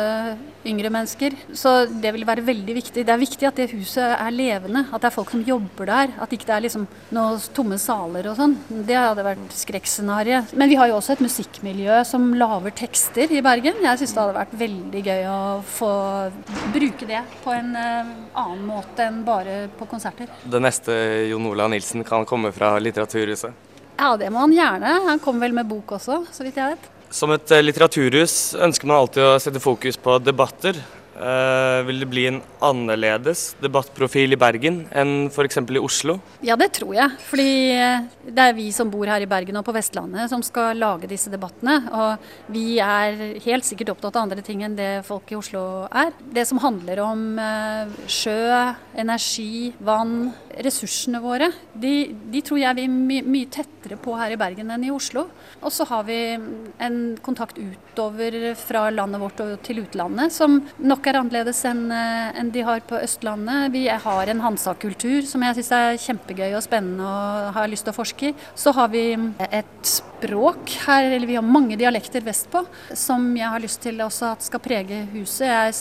yngre 0.67 0.91
mennesker. 0.93 1.35
Så 1.57 1.73
det 1.87 2.13
vil 2.15 2.25
være 2.27 2.45
veldig 2.45 2.75
viktig. 2.77 3.05
Det 3.05 3.13
er 3.13 3.21
viktig 3.21 3.47
at 3.49 3.59
det 3.59 3.69
huset 3.73 4.15
er 4.15 4.35
levende, 4.35 4.85
at 4.89 5.03
det 5.03 5.09
er 5.09 5.15
folk 5.15 5.33
som 5.33 5.43
jobber 5.45 5.89
der. 5.89 6.13
At 6.23 6.33
ikke 6.35 6.49
det 6.49 6.55
er 6.57 6.65
liksom 6.67 6.87
noen 7.15 7.41
tomme 7.55 7.79
saler 7.81 8.29
og 8.31 8.37
sånn. 8.39 8.55
Det 8.69 8.97
hadde 8.97 9.25
vært 9.25 9.57
skrekkscenarioet. 9.57 10.53
Men 10.59 10.71
vi 10.71 10.77
har 10.79 10.91
jo 10.91 10.99
også 10.99 11.17
et 11.17 11.25
musikkmiljø 11.25 11.99
som 12.07 12.31
lager 12.39 12.75
tekster 12.83 13.33
i 13.33 13.43
Bergen. 13.45 13.81
Jeg 13.83 14.01
syns 14.01 14.15
det 14.15 14.23
hadde 14.23 14.39
vært 14.39 14.55
veldig 14.63 15.03
gøy 15.09 15.27
å 15.31 15.41
få 15.75 15.91
bruke 16.73 17.09
det 17.09 17.21
på 17.43 17.53
en 17.55 17.75
eh, 17.79 18.15
annen 18.39 18.65
måte 18.67 19.07
enn 19.07 19.21
bare 19.27 19.67
på 19.77 19.87
konserter. 19.89 20.31
Det 20.43 20.61
neste 20.63 20.95
Jon 21.29 21.51
Olav 21.51 21.71
Nilsen 21.73 22.05
kan 22.07 22.27
komme 22.29 22.53
fra 22.55 22.75
Litteraturhuset. 22.81 23.71
Ja, 23.97 24.15
det 24.17 24.31
må 24.33 24.41
han 24.41 24.53
gjerne. 24.55 24.97
Han 25.07 25.21
kom 25.21 25.39
vel 25.41 25.53
med 25.55 25.69
bok 25.69 25.95
også, 25.99 26.23
så 26.33 26.45
vidt 26.45 26.57
jeg 26.59 26.73
vet. 26.73 26.92
Som 27.13 27.29
et 27.29 27.51
eh, 27.53 27.61
litteraturhus 27.61 28.55
ønsker 28.57 28.89
man 28.89 29.03
alltid 29.03 29.21
å 29.21 29.39
sette 29.41 29.61
fokus 29.61 29.99
på 30.01 30.15
debatter. 30.25 30.79
Eh, 31.13 31.83
vil 31.85 31.99
det 32.01 32.07
bli 32.09 32.23
en 32.25 32.39
annerledes 32.63 33.53
debattprofil 33.61 34.33
i 34.33 34.39
Bergen 34.39 34.79
enn 34.97 35.27
f.eks. 35.29 35.59
i 35.61 35.81
Oslo? 35.81 36.17
Ja, 36.41 36.57
det 36.57 36.71
tror 36.79 36.95
jeg. 36.97 37.13
Fordi 37.29 37.49
eh, 37.77 38.07
det 38.25 38.47
er 38.47 38.55
vi 38.57 38.69
som 38.73 38.89
bor 38.93 39.05
her 39.09 39.21
i 39.21 39.29
Bergen 39.29 39.59
og 39.59 39.65
på 39.67 39.75
Vestlandet 39.75 40.31
som 40.31 40.41
skal 40.45 40.79
lage 40.81 41.09
disse 41.11 41.29
debattene. 41.33 41.77
Og 41.93 42.53
vi 42.53 42.79
er 42.81 43.37
helt 43.45 43.67
sikkert 43.67 43.93
opptatt 43.93 44.17
av 44.17 44.25
andre 44.25 44.45
ting 44.45 44.63
enn 44.65 44.77
det 44.79 44.91
folk 45.05 45.29
i 45.33 45.37
Oslo 45.37 45.85
er. 45.91 46.15
Det 46.33 46.47
som 46.49 46.61
handler 46.63 47.03
om 47.05 47.27
eh, 47.37 47.93
sjø, 48.09 48.49
energi, 48.97 49.69
vann, 49.85 50.31
ressursene 50.65 51.21
våre, 51.21 51.51
de, 51.73 52.13
de 52.33 52.41
tror 52.45 52.61
jeg 52.61 52.77
vi 52.77 52.87
er 52.87 52.93
my 52.93 53.21
mye 53.33 53.49
tettere 53.53 53.97
på 54.01 54.13
her 54.17 54.33
i 54.33 54.39
Bergen 54.39 54.69
enn 54.73 54.85
i 54.85 54.91
Oslo. 54.93 55.27
Og 55.61 55.73
så 55.73 55.85
har 55.89 56.05
vi 56.09 56.17
en 56.33 56.97
kontakt 57.25 57.59
utover 57.61 58.53
fra 58.57 58.87
landet 58.93 59.21
vårt 59.21 59.41
og 59.45 59.55
til 59.65 59.83
utlandet 59.85 60.33
som 60.33 60.59
nok 60.81 61.02
er 61.09 61.19
annerledes 61.19 61.59
enn 61.67 61.87
eh, 61.93 62.41
de 62.53 62.63
har 62.65 62.83
på 62.87 62.99
Østlandet. 62.99 63.71
Vi 63.73 63.85
har 63.87 64.29
en 64.31 64.43
Hansa-kultur 64.43 65.25
som 65.27 65.43
jeg 65.45 65.57
syns 65.59 65.71
er 65.77 65.99
kjempegøy 66.01 66.53
og 66.53 66.63
spennende 66.65 67.07
og 67.07 67.53
har 67.57 67.69
lyst 67.71 67.87
til 67.87 67.93
å 67.93 67.97
forske 67.97 68.31
i. 68.31 68.33
Så 68.55 68.73
har 68.77 68.91
vi 68.93 69.05
et 69.49 69.87
språk 69.87 70.75
her, 70.85 71.09
eller 71.09 71.27
vi 71.27 71.35
har 71.37 71.45
mange 71.45 71.77
dialekter 71.79 72.23
vestpå, 72.23 72.63
som 72.97 73.25
jeg 73.37 73.49
har 73.51 73.63
lyst 73.63 73.81
til 73.83 73.99
også 74.05 74.31
at 74.31 74.45
skal 74.45 74.63
prege 74.63 75.03
huset. 75.13 75.47
Jeg, 75.49 75.75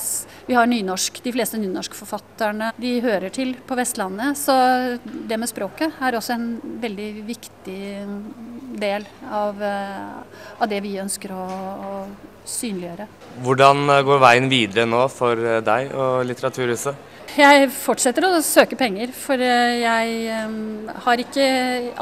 vi 0.48 0.58
har 0.58 0.70
nynorsk, 0.70 1.22
de 1.24 1.34
fleste 1.34 1.60
nynorskforfatterne 1.62 2.72
de 2.82 2.96
hører 3.04 3.32
til 3.34 3.54
på 3.66 3.78
Vestlandet. 3.78 4.38
Så 4.40 4.56
det 5.02 5.38
med 5.38 5.50
språket 5.50 6.02
er 6.02 6.18
også 6.18 6.36
en 6.36 6.50
veldig 6.82 7.10
viktig 7.28 7.80
del 8.82 9.06
av, 9.30 9.62
eh, 9.62 10.44
av 10.58 10.70
det 10.70 10.82
vi 10.82 10.98
ønsker 11.02 11.34
å, 11.36 11.46
å 11.46 11.94
synliggjøre. 12.48 13.06
Hvordan 13.44 13.88
eh, 13.90 14.02
går 14.06 14.20
veien 14.22 14.50
videre 14.50 14.86
nå 14.88 15.06
for 15.12 15.38
eh, 15.38 15.62
deg 15.64 15.94
og 15.94 16.22
Litteraturhuset? 16.28 17.08
Jeg 17.32 17.68
fortsetter 17.72 18.26
å 18.28 18.42
søke 18.44 18.76
penger, 18.76 19.12
for 19.16 19.40
eh, 19.40 19.78
jeg 19.80 20.42
um, 20.44 20.90
har 21.06 21.22
ikke 21.22 21.46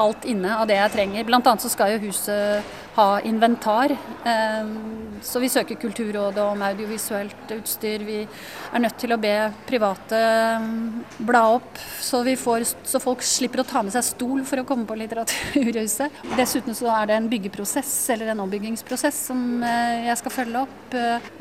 alt 0.02 0.26
inne 0.26 0.56
av 0.56 0.66
det 0.66 0.80
jeg 0.80 0.94
trenger. 0.96 1.26
Blant 1.28 1.46
annet 1.46 1.62
så 1.62 1.70
skal 1.70 1.94
jo 1.94 2.08
huset 2.08 2.66
ha 2.94 3.20
inventar. 3.20 3.96
Um, 4.24 5.20
så 5.22 5.40
vi 5.40 5.48
søker 5.52 5.76
Kulturrådet 5.80 6.42
om 6.42 6.62
audiovisuelt 6.64 7.52
utstyr. 7.54 8.04
Vi 8.06 8.18
er 8.24 8.82
nødt 8.82 8.96
til 9.00 9.12
å 9.12 9.18
be 9.20 9.34
private 9.68 10.20
um, 10.60 11.02
bla 11.28 11.42
opp, 11.56 11.80
så, 12.00 12.22
får, 12.24 12.64
så, 12.88 13.00
folk 13.02 13.22
slipper 13.24 13.62
å 13.62 13.66
ta 13.68 13.82
med 13.84 13.94
seg 13.94 14.06
stol 14.06 14.44
for 14.48 14.62
å 14.62 14.66
komme 14.68 14.88
på 14.88 14.96
Litteraturhuset. 15.00 16.22
Dessuten 16.38 16.76
så 16.76 16.90
er 16.94 17.10
det 17.10 17.18
en 17.18 17.30
byggeprosess, 17.32 17.92
eller 18.14 18.32
en 18.32 18.44
ombyggingsprosess, 18.46 19.26
som 19.30 19.42
uh, 19.64 20.06
jeg 20.08 20.16
skal 20.22 20.36
følge 20.40 20.64
opp. 20.64 20.78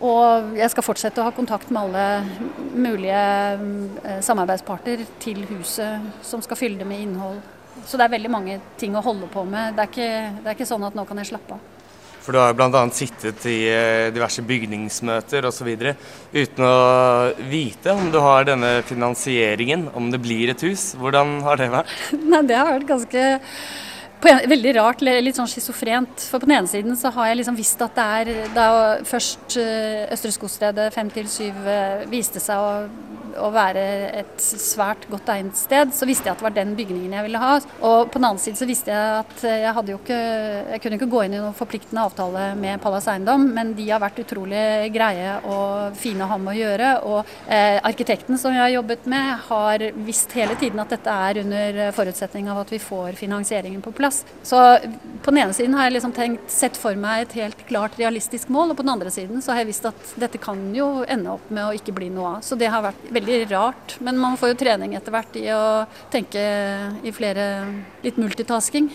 Og 0.05 0.57
jeg 0.59 0.69
skal 0.75 0.85
fortsette 0.85 1.21
å 1.21 1.25
ha 1.25 1.35
kontakt 1.35 1.71
med 1.73 1.87
alle 1.87 2.73
mulige 2.77 4.21
samarbeidsparter 4.25 5.01
til 5.23 5.41
huset 5.49 6.21
som 6.25 6.43
skal 6.45 6.59
fylle 6.59 6.81
det 6.81 6.87
med 6.89 7.07
innhold. 7.07 7.39
Så 7.87 7.97
det 7.99 8.07
er 8.07 8.15
veldig 8.17 8.31
mange 8.31 8.59
ting 8.79 8.95
å 8.97 9.03
holde 9.03 9.29
på 9.31 9.43
med. 9.47 9.75
Det 9.77 9.85
er 9.85 9.91
ikke, 9.91 10.13
det 10.39 10.49
er 10.51 10.57
ikke 10.57 10.69
sånn 10.69 10.87
at 10.87 10.97
nå 10.97 11.05
kan 11.09 11.21
jeg 11.21 11.31
slappe 11.31 11.57
av. 11.57 11.75
For 12.19 12.35
du 12.35 12.41
har 12.41 12.53
bl.a. 12.53 12.81
sittet 12.93 13.45
i 13.49 13.57
eh, 13.71 14.11
diverse 14.13 14.43
bygningsmøter 14.45 15.47
osv. 15.49 15.69
uten 16.35 16.65
å 16.67 16.73
vite 17.49 17.95
om 17.95 18.11
du 18.13 18.19
har 18.21 18.45
denne 18.45 18.83
finansieringen, 18.85 19.87
om 19.97 20.11
det 20.13 20.19
blir 20.21 20.51
et 20.51 20.65
hus. 20.67 20.91
Hvordan 20.99 21.39
har 21.47 21.57
det 21.57 21.71
vært? 21.73 21.95
Nei, 22.33 22.43
Det 22.45 22.59
har 22.59 22.69
vært 22.75 22.89
ganske 22.91 23.23
en, 24.27 24.41
veldig 24.51 24.73
rart, 24.75 25.03
litt 25.05 25.37
sånn 25.37 25.47
schizofrent. 25.47 26.25
For 26.27 26.41
på 26.41 26.49
den 26.49 26.57
ene 26.57 26.71
siden 26.71 26.97
så 26.99 27.11
har 27.15 27.29
jeg 27.29 27.39
liksom 27.39 27.59
visst 27.59 27.81
at 27.85 27.95
det 27.95 28.07
er 28.19 28.49
Da 28.55 28.67
først 29.07 29.55
uh, 29.55 30.11
Østre 30.11 30.33
Skogstredet 30.35 30.89
5 30.95 31.13
til 31.15 31.29
7 31.31 32.09
viste 32.11 32.43
seg 32.43 32.59
å 32.59 32.73
å 33.37 33.49
være 33.53 33.83
et 34.21 34.41
svært 34.41 35.05
godt 35.09 35.29
egnet 35.33 35.57
sted, 35.59 35.93
så 35.95 36.07
visste 36.09 36.27
jeg 36.27 36.35
at 36.35 36.41
det 36.41 36.47
var 36.47 36.55
den 36.55 36.75
bygningen 36.77 37.15
jeg 37.17 37.25
ville 37.27 37.41
ha. 37.41 37.51
Og 37.85 38.09
på 38.09 38.19
den 38.19 38.27
annen 38.29 38.41
side 38.41 38.59
så 38.59 38.67
visste 38.69 38.93
jeg 38.93 39.19
at 39.21 39.43
jeg 39.45 39.75
hadde 39.75 39.93
jo 39.93 39.99
ikke 39.99 40.17
Jeg 40.19 40.81
kunne 40.83 40.97
ikke 40.97 41.09
gå 41.11 41.21
inn 41.25 41.35
i 41.35 41.39
noen 41.39 41.55
forpliktende 41.55 42.03
avtale 42.05 42.45
med 42.59 42.81
Pallas 42.83 43.07
Eiendom, 43.11 43.45
men 43.55 43.73
de 43.77 43.85
har 43.89 44.01
vært 44.01 44.21
utrolig 44.23 44.89
greie 44.93 45.35
og 45.49 45.97
fine 45.99 46.25
å 46.25 46.29
ha 46.31 46.37
med 46.41 46.53
å 46.53 46.57
gjøre. 46.57 46.91
Og 47.09 47.33
eh, 47.47 47.77
arkitekten 47.85 48.39
som 48.41 48.55
jeg 48.55 48.63
har 48.63 48.73
jobbet 48.73 49.07
med, 49.09 49.29
har 49.49 49.85
visst 50.07 50.33
hele 50.37 50.57
tiden 50.59 50.81
at 50.83 50.93
dette 50.93 51.15
er 51.29 51.41
under 51.43 51.79
forutsetning 51.95 52.49
av 52.51 52.63
at 52.63 52.73
vi 52.73 52.81
får 52.81 53.17
finansieringen 53.19 53.83
på 53.85 53.93
plass. 53.95 54.08
Så 54.43 54.59
på 55.23 55.31
den 55.31 55.41
ene 55.45 55.55
siden 55.55 55.75
har 55.77 55.87
jeg 55.87 55.97
liksom 55.97 56.15
tenkt, 56.15 56.51
sett 56.51 56.77
for 56.79 56.97
meg 56.99 57.27
et 57.27 57.37
helt 57.39 57.65
klart 57.69 57.97
realistisk 57.99 58.51
mål, 58.53 58.73
og 58.73 58.79
på 58.79 58.85
den 58.85 58.93
andre 58.93 59.13
siden 59.13 59.43
så 59.43 59.53
har 59.53 59.63
jeg 59.63 59.71
visst 59.71 59.89
at 59.89 60.13
dette 60.19 60.41
kan 60.41 60.59
jo 60.75 61.05
ende 61.07 61.37
opp 61.37 61.49
med 61.53 61.67
å 61.67 61.73
ikke 61.77 61.95
bli 61.95 62.11
noe 62.13 62.35
av. 62.37 62.45
Så 62.45 62.57
det 62.59 62.71
har 62.71 62.83
vært 62.85 63.09
veldig 63.09 63.29
veldig 63.29 63.49
rart. 63.51 63.97
Men 63.99 64.17
man 64.17 64.37
får 64.37 64.53
jo 64.53 64.59
trening 64.59 64.95
etter 64.97 65.13
hvert 65.13 65.35
i 65.39 65.47
å 65.53 65.85
tenke 66.11 66.41
i 67.03 67.13
flere 67.15 67.45
litt 68.03 68.17
multitasking. 68.17 68.89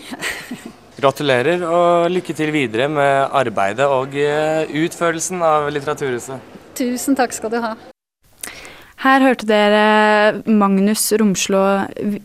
Gratulerer 0.99 1.65
og 1.67 2.11
lykke 2.11 2.35
til 2.35 2.53
videre 2.55 2.87
med 2.87 3.35
arbeidet 3.35 3.87
og 3.91 4.15
eh, 4.15 4.63
utførelsen 4.85 5.43
av 5.43 5.67
Litteraturhuset. 5.75 6.55
Tusen 6.75 7.19
takk 7.19 7.35
skal 7.35 7.51
du 7.51 7.59
ha. 7.63 7.75
Her 9.03 9.19
hørte 9.19 9.43
dere 9.49 10.41
Magnus 10.47 11.09
Romslå 11.19 11.61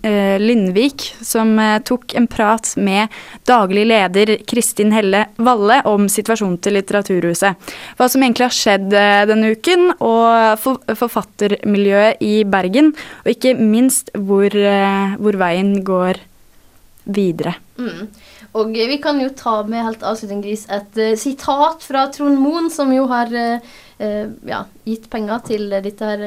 eh, 0.07 0.37
Lindvik, 0.39 1.03
som 1.19 1.57
eh, 1.59 1.81
tok 1.83 2.15
en 2.15 2.29
prat 2.31 2.69
med 2.79 3.11
daglig 3.51 3.89
leder 3.91 4.37
Kristin 4.49 4.95
Helle 4.95 5.25
Valle 5.43 5.81
om 5.91 6.07
situasjonen 6.07 6.61
til 6.63 6.79
Litteraturhuset. 6.79 7.75
Hva 7.99 8.09
som 8.09 8.23
egentlig 8.23 8.47
har 8.47 8.55
skjedd 8.55 8.95
eh, 8.95 9.25
denne 9.29 9.51
uken, 9.59 9.97
og 9.99 10.63
forfattermiljøet 11.01 12.23
i 12.23 12.35
Bergen. 12.47 12.95
Og 13.25 13.35
ikke 13.35 13.57
minst 13.59 14.15
hvor, 14.15 14.55
hvor 15.19 15.39
veien 15.43 15.75
går 15.85 16.23
videre. 17.11 17.57
Mm. 17.81 18.07
Og 18.61 18.73
vi 18.75 18.99
kan 19.03 19.19
jo 19.23 19.31
ta 19.35 19.61
med 19.67 19.85
helt 19.89 20.07
avslutningsvis 20.07 20.67
et 20.75 20.99
sitat 21.19 21.83
fra 21.87 22.07
Trond 22.15 22.39
Moen, 22.39 22.71
som 22.73 22.93
jo 22.95 23.07
har 23.11 23.31
ja, 24.01 24.65
gitt 24.89 25.11
penger 25.13 25.43
til 25.51 25.67
dette 25.85 26.09
her 26.13 26.23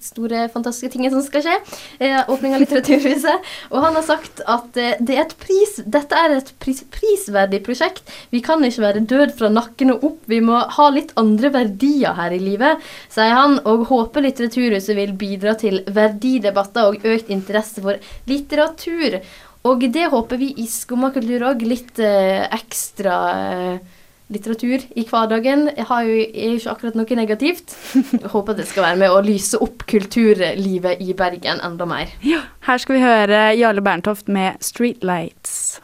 store, 0.00 0.46
fantastiske 0.52 0.92
tingene 0.94 1.12
som 1.14 1.24
skal 1.24 1.44
skje. 1.44 1.56
Eh, 2.02 2.18
åpning 2.30 2.54
av 2.54 2.62
Litteraturhuset. 2.62 3.50
Og 3.72 3.84
han 3.84 3.96
har 3.98 4.06
sagt 4.06 4.42
at 4.50 4.80
eh, 4.80 4.96
det 5.00 5.18
er 5.20 5.36
pris, 5.38 5.76
dette 5.84 6.18
er 6.18 6.36
et 6.38 6.52
pris, 6.62 6.82
prisverdig 6.94 7.62
prosjekt. 7.66 8.08
Vi 8.32 8.42
kan 8.44 8.62
ikke 8.64 8.84
være 8.86 9.04
død 9.12 9.36
fra 9.38 9.52
nakken 9.52 9.94
og 9.96 10.06
opp. 10.12 10.20
Vi 10.30 10.40
må 10.44 10.62
ha 10.76 10.88
litt 10.94 11.12
andre 11.20 11.52
verdier 11.54 12.16
her 12.18 12.34
i 12.34 12.42
livet, 12.42 12.82
sier 13.12 13.36
han. 13.36 13.58
Og 13.68 13.86
håper 13.90 14.28
Litteraturhuset 14.28 14.96
vil 14.98 15.16
bidra 15.18 15.56
til 15.60 15.82
verdidebatter 15.92 16.90
og 16.92 17.08
økt 17.08 17.32
interesse 17.32 17.84
for 17.84 18.12
litteratur. 18.30 19.20
Og 19.68 19.84
det 19.94 20.08
håper 20.10 20.40
vi 20.40 20.52
i 20.58 20.66
Skumma 20.70 21.12
kultur 21.14 21.44
òg. 21.52 21.66
Litt 21.68 22.00
eh, 22.02 22.46
ekstra 22.50 23.18
eh, 23.52 23.98
litteratur 24.32 24.84
i 24.98 25.04
hverdagen 25.08 25.68
jeg 25.76 25.86
har 25.88 26.08
jo, 26.08 26.16
er 26.22 26.54
jo 26.54 26.60
ikke 26.60 26.74
akkurat 26.74 26.98
noe 26.98 27.18
negativt. 27.18 27.76
Jeg 28.22 28.32
håper 28.32 28.56
det 28.58 28.66
skal 28.70 28.86
være 28.86 29.00
med 29.02 29.12
å 29.12 29.20
lyse 29.24 29.58
opp 29.62 29.84
kulturlivet 29.90 31.02
i 31.02 31.14
Bergen 31.16 31.62
enda 31.64 31.88
mer. 31.88 32.12
Ja, 32.26 32.42
her 32.68 32.82
skal 32.82 32.98
vi 32.98 33.04
høre 33.04 33.44
Jarle 33.58 33.84
Berntoft 33.84 34.28
med 34.28 34.60
'Streetlights'. 34.60 35.80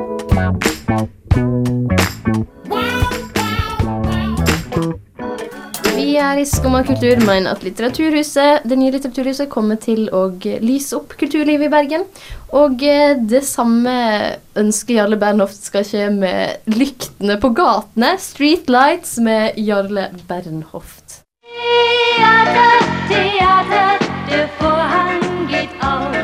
Vi 0.00 0.69
er 6.20 6.38
i 6.40 6.44
Skumma 6.48 6.82
kultur 6.84 7.16
mener 7.24 7.54
at 7.54 7.62
Litteraturhuset, 7.64 8.64
det 8.68 8.76
nye 8.78 8.92
Litteraturhuset 8.92 9.48
kommer 9.52 9.78
til 9.80 10.08
å 10.12 10.26
lyse 10.60 10.96
opp 10.98 11.14
kulturlivet 11.20 11.68
i 11.68 11.72
Bergen. 11.72 12.04
Og 12.56 12.82
eh, 12.84 13.16
det 13.16 13.40
samme 13.48 13.92
ønsker 14.58 14.98
Jarle 14.98 15.16
Bernhoft 15.20 15.64
skal 15.70 15.84
skje 15.86 16.10
med 16.12 16.70
Lyktene 16.76 17.38
på 17.40 17.52
gatene. 17.56 18.12
Streetlights 18.20 19.16
med 19.24 19.56
Jarle 19.60 20.10
Bernhoft. 20.28 21.22
Teater, 21.48 22.80
teater, 23.08 24.08
det 24.28 24.44
Vorhang 24.60 25.48
geht 25.48 25.72
auf, 25.80 26.16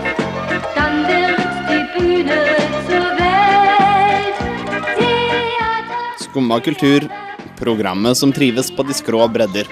dann 0.76 1.06
wird 1.08 1.40
die 1.70 1.84
Bühne 1.94 2.40
zur 2.88 3.08
Welt. 3.20 4.36
Skumma 6.26 6.60
kultur 6.60 7.08
Programmet 7.56 8.16
som 8.16 8.32
trives 8.32 8.70
på 8.70 8.82
de 8.82 8.94
skrå 8.94 9.28
bredder. 9.28 9.68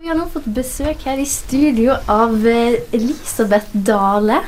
Vi 0.00 0.08
har 0.08 0.18
nå 0.18 0.26
fått 0.32 0.48
besøk 0.54 1.06
her 1.06 1.18
i 1.22 1.26
studio 1.26 1.94
av 2.10 2.46
eh, 2.46 2.80
Elisabeth 2.94 3.70
Dale. 3.86 4.40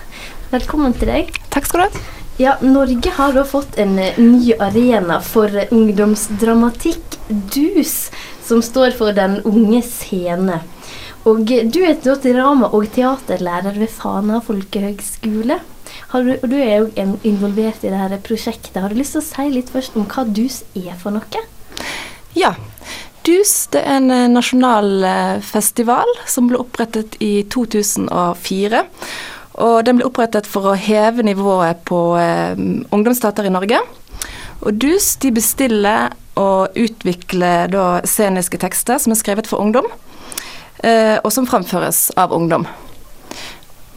Velkommen 0.50 0.94
til 0.98 1.10
deg. 1.12 1.30
Takk 1.54 1.70
skal 1.70 1.84
du 1.84 1.86
ha. 1.86 2.06
Ja, 2.38 2.56
Norge 2.62 3.10
har 3.16 3.32
da 3.34 3.42
fått 3.46 3.78
en 3.82 3.96
eh, 4.02 4.18
ny 4.18 4.54
arena 4.62 5.20
for 5.22 5.54
ungdomsdramatikk, 5.74 7.18
DUS, 7.28 8.10
som 8.46 8.62
står 8.62 8.98
for 8.98 9.14
Den 9.14 9.40
unge 9.46 9.82
scene. 9.86 10.60
Og 11.26 11.42
du 11.46 11.80
er 11.84 11.98
drama- 12.02 12.70
og 12.72 12.86
teaterlærer 12.94 13.78
ved 13.78 13.90
Fana 13.90 14.38
folkehøgskole. 14.42 15.58
Du, 16.08 16.30
du, 16.40 16.56
er 16.56 16.80
jo 16.80 17.16
involvert 17.28 17.82
i 17.84 17.92
dette 17.92 18.20
prosjektet. 18.24 18.80
Har 18.80 18.88
du 18.88 18.96
lyst 18.96 19.12
til 19.16 19.20
å 19.20 19.26
si 19.26 19.48
litt 19.52 19.72
først 19.72 19.96
om 19.98 20.06
hva 20.08 20.24
DUS 20.24 20.62
er 20.78 20.94
for 21.00 21.12
noe? 21.12 21.42
Ja. 22.36 22.54
DUS 23.28 23.68
det 23.74 23.82
er 23.82 23.98
en 23.98 24.12
eh, 24.14 24.28
nasjonal 24.32 25.04
eh, 25.04 25.34
festival 25.44 26.08
som 26.24 26.48
ble 26.48 26.62
opprettet 26.62 27.18
i 27.20 27.42
2004. 27.52 28.80
Og 29.58 29.76
den 29.84 29.98
ble 29.98 30.06
opprettet 30.08 30.48
for 30.48 30.70
å 30.70 30.78
heve 30.78 31.26
nivået 31.26 31.84
på 31.88 32.00
eh, 32.16 32.56
ungdomsteater 32.56 33.50
i 33.50 33.52
Norge. 33.52 33.82
Og 34.64 34.80
DUS 34.80 35.12
de 35.20 35.34
bestiller 35.34 36.14
og 36.38 36.78
utvikler 36.78 37.68
da 37.72 37.86
sceniske 38.06 38.60
tekster 38.62 39.00
som 39.02 39.12
er 39.12 39.20
skrevet 39.20 39.50
for 39.50 39.60
ungdom, 39.62 39.86
eh, 40.80 41.18
og 41.20 41.32
som 41.34 41.46
framføres 41.46 42.08
av 42.16 42.32
ungdom. 42.32 42.66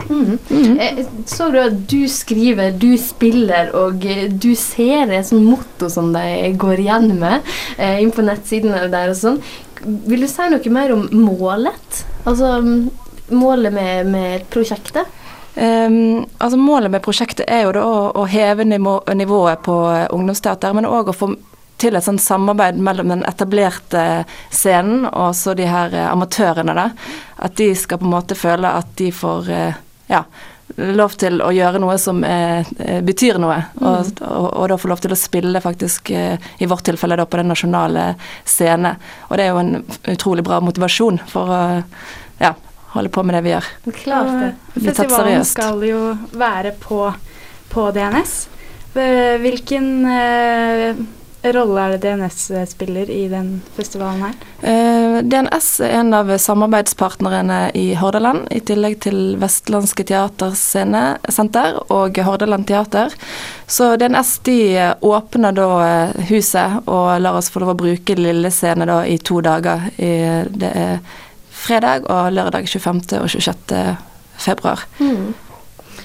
Mm. 0.09 0.37
Mm. 0.49 1.05
Så 1.25 1.49
du 1.51 1.59
at 1.61 1.77
du 1.89 2.05
skriver, 2.09 2.71
du 2.71 2.93
spiller, 2.99 3.71
og 3.77 4.05
eh, 4.05 4.27
du 4.31 4.53
ser 4.59 5.11
et 5.11 5.27
sånt 5.27 5.45
motto 5.45 5.89
som 5.91 6.11
de 6.15 6.51
går 6.59 6.83
igjen 6.85 7.11
med 7.19 7.41
eh, 7.77 8.01
inn 8.01 8.13
på 8.13 8.25
nettsidene 8.25 8.87
der 8.91 9.13
og 9.13 9.19
sånn. 9.19 9.41
Vil 9.81 10.25
du 10.25 10.29
si 10.29 10.49
noe 10.51 10.73
mer 10.73 10.93
om 10.95 11.07
målet? 11.15 12.03
Altså 12.29 12.59
målet 13.31 13.73
med, 13.73 14.11
med 14.11 14.47
prosjektet? 14.53 15.17
Um, 15.51 16.23
altså 16.39 16.55
Målet 16.55 16.91
med 16.93 17.01
prosjektet 17.03 17.49
er 17.51 17.65
jo 17.65 17.73
å, 17.81 17.95
å 18.21 18.27
heve 18.29 18.63
nivå, 18.63 19.01
nivået 19.19 19.59
på 19.65 19.75
ungdomsteater, 20.13 20.71
men 20.77 20.87
òg 20.87 21.11
å 21.11 21.15
få 21.15 21.33
til 21.81 21.97
et 21.97 22.05
sånt 22.05 22.21
samarbeid 22.21 22.77
mellom 22.77 23.09
den 23.09 23.23
etablerte 23.27 24.23
scenen 24.53 25.07
og 25.09 25.33
så 25.35 25.55
de 25.57 25.65
her 25.65 25.95
amatørene. 26.05 26.75
da, 26.77 26.91
At 27.41 27.57
de 27.57 27.71
skal 27.75 27.99
på 27.99 28.07
en 28.07 28.13
måte 28.13 28.37
føle 28.37 28.69
at 28.69 28.93
de 29.01 29.09
får 29.11 29.49
ja, 30.11 30.25
lov 30.77 31.15
til 31.19 31.41
å 31.43 31.49
gjøre 31.51 31.79
noe 31.83 31.97
som 31.99 32.21
eh, 32.23 32.67
eh, 32.79 33.01
betyr 33.03 33.39
noe, 33.41 33.57
og, 33.81 34.11
Mm. 34.11 34.27
og, 34.27 34.47
og 34.61 34.67
da 34.71 34.77
få 34.79 34.87
lov 34.91 35.01
til 35.03 35.11
å 35.15 35.19
spille 35.19 35.61
faktisk, 35.63 36.11
eh, 36.15 36.37
i 36.63 36.67
vårt 36.69 36.85
tilfelle 36.87 37.17
da 37.19 37.25
på 37.27 37.39
den 37.41 37.49
nasjonale 37.51 38.05
scene. 38.47 38.95
Og 39.29 39.37
det 39.37 39.45
er 39.45 39.51
jo 39.51 39.61
en 39.63 39.73
utrolig 40.13 40.43
bra 40.47 40.59
motivasjon 40.63 41.19
for 41.31 41.51
å 41.51 41.61
ja, 42.41 42.53
holde 42.95 43.11
på 43.13 43.23
med 43.23 43.35
det 43.35 43.43
vi 43.47 43.53
gjør. 43.55 43.67
Klart 43.99 44.31
det. 44.37 44.51
Bli 44.75 44.85
tatt 44.87 45.01
Festivalen 45.03 45.45
skal 45.47 45.83
jo 45.87 46.01
være 46.39 46.73
på, 46.79 47.03
på 47.71 47.89
DNS. 47.95 48.35
Eh, 48.95 49.37
Hvilken 49.43 49.91
eh, 50.11 50.95
rolle 51.43 51.81
er 51.81 51.95
det 51.95 52.01
DNS 52.03 52.39
spiller 52.69 53.09
i 53.09 53.23
den 53.31 53.49
festivalen 53.75 54.21
her? 54.21 54.35
Eh, 54.61 55.17
DNS 55.25 55.69
er 55.81 55.95
en 55.97 56.13
av 56.13 56.29
samarbeidspartnerne 56.37 57.71
i 57.77 57.87
Hordaland, 57.97 58.45
i 58.53 58.61
tillegg 58.65 58.99
til 59.07 59.19
Vestlandske 59.41 60.05
Teatersenter 60.11 61.81
og 61.89 62.21
Hordaland 62.27 62.67
Teater. 62.69 63.15
Så 63.65 63.95
DNS 63.97 64.35
de 64.45 64.59
eh, 64.75 64.93
åpner 65.01 65.57
da 65.57 65.69
eh, 65.87 66.23
huset 66.29 66.81
og 66.85 67.09
lar 67.25 67.41
oss 67.41 67.49
få 67.49 67.63
lov 67.65 67.73
å 67.73 67.79
bruke 67.83 68.17
Lille 68.19 68.53
Scene 68.53 68.85
da 68.89 69.01
i 69.09 69.17
to 69.17 69.41
dager. 69.41 69.89
I, 69.97 70.13
det 70.45 70.73
er 70.77 70.99
fredag 71.61 72.05
og 72.09 72.33
lørdag 72.33 72.69
25. 72.69 73.01
og 73.21 73.29
26. 73.33 73.95
februar. 74.41 74.85
Mm. 75.01 75.33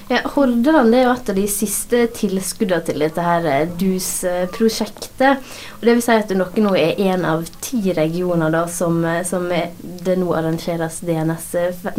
Ja, 0.07 0.21
Hordaland 0.23 0.93
det 0.93 1.01
er 1.01 1.09
jo 1.09 1.13
et 1.17 1.29
av 1.33 1.35
de 1.35 1.41
siste 1.51 2.05
tilskuddene 2.15 2.79
til 2.87 3.01
dette 3.03 3.23
her 3.25 3.43
eh, 3.51 3.71
DUS-prosjektet. 3.75 5.41
Og 5.75 5.81
Det 5.83 5.95
vil 5.97 6.05
si 6.05 6.15
at 6.15 6.29
Dere 6.31 6.63
nå 6.63 6.71
er 6.79 6.95
en 7.09 7.25
av 7.27 7.43
ti 7.59 7.91
regioner 7.91 8.47
da, 8.53 8.63
som, 8.71 9.03
eh, 9.03 9.19
som 9.27 9.51
er, 9.51 9.75
det 10.07 10.15
nå 10.21 10.31
arrangeres 10.31 11.01
DNS, 11.03 11.49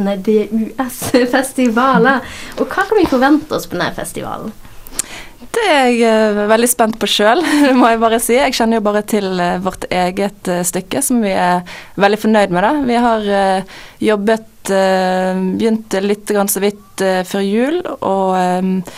nei, 0.01 0.17
DUS-festivaler. 0.25 2.25
Og 2.57 2.65
hva 2.65 2.89
kan 2.89 2.97
vi 2.97 3.13
forvente 3.13 3.53
oss 3.59 3.69
på 3.69 3.77
denne 3.77 3.93
festivalen? 3.99 4.57
Det 5.53 5.69
er 5.69 5.93
jeg 5.93 6.01
eh, 6.09 6.49
veldig 6.49 6.71
spent 6.73 6.97
på 6.97 7.05
sjøl, 7.13 7.45
må 7.81 7.93
jeg 7.93 8.01
bare 8.09 8.25
si. 8.25 8.41
Jeg 8.41 8.57
kjenner 8.57 8.81
jo 8.81 8.89
bare 8.89 9.05
til 9.05 9.29
vårt 9.69 9.85
eget 9.93 10.49
stykke, 10.73 11.05
som 11.05 11.21
vi 11.21 11.37
er 11.37 11.61
veldig 12.01 12.25
fornøyd 12.25 12.57
med. 12.57 12.65
da. 12.65 12.73
Vi 12.89 12.97
har 13.05 13.21
jobbet 14.01 14.49
Begynte 14.69 16.03
litt 16.05 16.29
så 16.29 16.61
vidt 16.63 17.05
eh, 17.05 17.23
før 17.27 17.45
jul, 17.45 17.81
og 17.99 18.37
eh, 18.39 18.93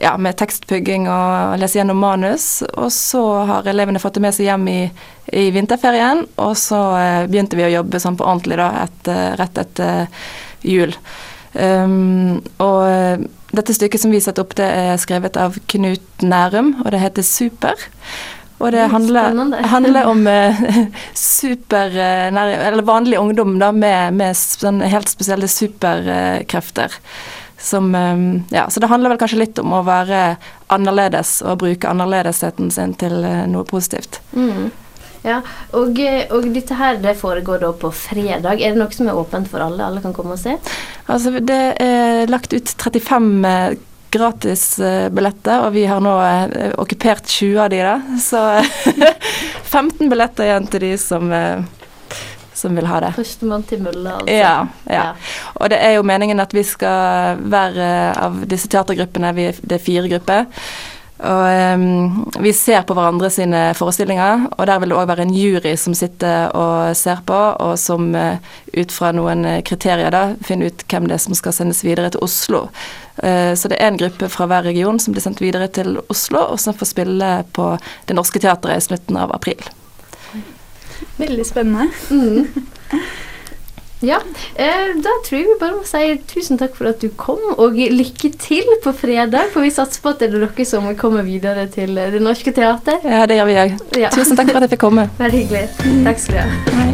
ja, 0.00 0.14
med 0.16 0.36
tekstpugging 0.40 1.08
og 1.12 1.58
lese 1.60 1.80
gjennom 1.80 2.00
manus. 2.00 2.62
Og 2.72 2.88
så 2.94 3.22
har 3.50 3.68
elevene 3.68 4.00
fått 4.00 4.16
det 4.16 4.24
med 4.24 4.36
seg 4.36 4.48
hjem 4.48 4.68
i, 4.72 4.80
i 5.36 5.50
vinterferien, 5.54 6.24
og 6.40 6.54
så 6.58 6.80
eh, 6.98 7.24
begynte 7.30 7.58
vi 7.58 7.66
å 7.68 7.74
jobbe 7.78 8.00
sånn 8.00 8.16
på 8.16 8.26
ordentlig 8.26 8.60
da, 8.60 8.70
etter, 8.86 9.36
rett 9.40 9.60
etter 9.64 10.08
jul. 10.66 10.96
Um, 11.50 12.38
og 12.62 12.80
eh, 12.86 13.22
dette 13.50 13.74
stykket 13.74 14.04
som 14.04 14.12
vi 14.14 14.20
setter 14.22 14.44
opp, 14.44 14.54
det 14.58 14.66
er 14.66 15.00
skrevet 15.02 15.36
av 15.40 15.58
Knut 15.72 16.22
Nærum, 16.22 16.76
og 16.84 16.92
det 16.94 17.02
heter 17.02 17.26
Super. 17.26 17.88
Og 18.60 18.72
det 18.74 18.82
Mm, 18.84 18.92
handler, 18.92 19.62
handler 19.74 20.08
om 20.10 20.26
eh, 20.28 20.58
super 21.16 21.86
eh, 21.96 22.26
Eller 22.28 22.82
vanlig 22.84 23.18
ungdom 23.18 23.58
da, 23.58 23.70
med, 23.72 24.14
med 24.20 24.36
sånn 24.36 24.82
helt 24.84 25.08
spesielle 25.08 25.48
superkrefter. 25.48 26.92
Som 27.60 27.94
eh, 27.94 28.20
Ja, 28.52 28.66
så 28.70 28.80
det 28.84 28.90
handler 28.92 29.14
vel 29.14 29.20
kanskje 29.22 29.40
litt 29.42 29.58
om 29.62 29.72
å 29.72 29.82
være 29.86 30.36
annerledes 30.70 31.40
og 31.42 31.58
bruke 31.64 31.88
annerledesheten 31.90 32.70
sin 32.70 32.92
til 33.00 33.16
noe 33.50 33.64
positivt. 33.68 34.20
Mm. 34.36 34.68
Ja, 35.24 35.40
og, 35.76 35.98
og 36.32 36.46
dette 36.54 36.76
her 36.78 36.96
det 37.02 37.12
foregår 37.20 37.60
da 37.60 37.72
på 37.76 37.90
fredag. 37.92 38.60
Er 38.60 38.72
det 38.72 38.80
noe 38.80 38.92
som 38.94 39.08
er 39.10 39.18
åpent 39.20 39.50
for 39.52 39.60
alle? 39.60 39.84
Alle 39.84 40.00
kan 40.00 40.14
komme 40.16 40.32
og 40.36 40.40
se? 40.40 40.54
Altså, 41.12 41.34
det 41.44 41.58
er 41.82 42.30
lagt 42.32 42.54
ut 42.56 42.72
35 42.80 43.44
eh, 43.50 43.74
gratisbilletter, 44.10 45.66
og 45.66 45.74
vi 45.74 45.84
har 45.88 46.02
nå 46.02 46.14
eh, 46.24 46.70
okkupert 46.80 47.28
20 47.30 47.60
av 47.64 47.70
de, 47.72 47.82
da. 47.86 47.96
Så 48.22 48.42
15 49.74 50.10
billetter 50.10 50.48
igjen 50.48 50.68
til 50.70 50.84
de 50.86 50.92
som, 51.00 51.30
eh, 51.32 51.62
som 52.56 52.76
vil 52.76 52.88
ha 52.90 53.00
det. 53.06 53.12
Førstemann 53.18 53.66
til 53.70 53.82
mølla, 53.84 54.18
altså. 54.20 54.36
Ja, 54.36 54.54
ja. 54.90 55.08
Og 55.56 55.70
det 55.72 55.80
er 55.84 55.96
jo 55.98 56.06
meningen 56.06 56.42
at 56.42 56.54
vi 56.56 56.64
skal 56.66 57.40
være 57.52 57.90
av 58.18 58.42
disse 58.50 58.70
teatergruppene, 58.72 59.34
vi, 59.38 59.50
det 59.62 59.78
er 59.78 59.86
fire 59.86 60.10
grupper. 60.10 60.66
Og 61.20 61.74
um, 61.74 62.26
vi 62.40 62.52
ser 62.56 62.80
på 62.88 62.94
hverandre 62.96 63.28
sine 63.32 63.58
forestillinger, 63.76 64.46
og 64.56 64.66
der 64.68 64.80
vil 64.80 64.92
det 64.92 64.96
òg 64.96 65.08
være 65.10 65.26
en 65.26 65.34
jury 65.36 65.74
som 65.76 65.94
sitter 65.96 66.48
og 66.56 66.96
ser 66.96 67.20
på, 67.28 67.38
og 67.60 67.74
som 67.80 68.08
uh, 68.16 68.40
ut 68.72 68.94
fra 68.94 69.10
noen 69.12 69.44
eh, 69.44 69.60
kriterier 69.66 70.12
da 70.14 70.22
finner 70.46 70.70
ut 70.70 70.84
hvem 70.88 71.08
det 71.10 71.18
er 71.18 71.22
som 71.26 71.36
skal 71.36 71.52
sendes 71.56 71.82
videre 71.84 72.12
til 72.14 72.24
Oslo. 72.24 72.62
Uh, 73.20 73.52
så 73.52 73.68
det 73.68 73.80
er 73.80 73.92
en 73.92 74.00
gruppe 74.00 74.30
fra 74.32 74.48
hver 74.48 74.64
region 74.70 75.00
som 75.02 75.12
blir 75.16 75.24
sendt 75.24 75.42
videre 75.44 75.68
til 75.68 75.98
Oslo, 76.08 76.46
og 76.54 76.60
som 76.62 76.76
får 76.76 76.92
spille 76.94 77.32
på 77.52 77.72
Det 78.08 78.16
Norske 78.16 78.40
Teatret 78.40 78.80
i 78.80 78.86
slutten 78.88 79.20
av 79.20 79.34
april. 79.36 79.60
Veldig 81.20 81.44
spennende. 81.44 81.90
Mm. 82.08 82.48
Ja, 84.00 84.16
eh, 84.54 84.94
da 84.96 85.10
tror 85.24 85.36
jeg 85.36 85.48
vi 85.50 85.56
bare 85.60 85.76
må 85.76 85.84
si 85.84 86.14
tusen 86.30 86.56
takk 86.60 86.72
for 86.78 86.88
at 86.88 87.02
du 87.04 87.10
kom, 87.20 87.42
og 87.60 87.76
lykke 87.76 88.30
til 88.40 88.64
på 88.80 88.94
fredag. 88.96 89.52
For 89.52 89.60
vi 89.60 89.72
satser 89.74 90.00
på 90.00 90.14
at 90.14 90.22
det 90.22 90.30
er 90.30 90.40
dere 90.40 90.64
som 90.64 90.88
kommer 90.96 91.26
videre 91.26 91.66
til 91.68 92.00
Det 92.00 92.22
Norske 92.24 92.54
Teater. 92.56 93.04
Ja, 93.04 93.26
det 93.28 93.36
gjør 93.36 93.50
vi 93.50 93.60
òg. 93.66 93.76
Ja. 94.00 94.08
Tusen 94.14 94.40
takk 94.40 94.48
for 94.48 94.56
at 94.62 94.68
jeg 94.70 94.76
fikk 94.78 94.86
komme. 94.88 95.10
Veldig 95.20 95.44
hyggelig. 95.44 95.68
Takk 96.08 96.24
skal 96.24 96.40
du 96.40 96.40
ha. 96.40 96.88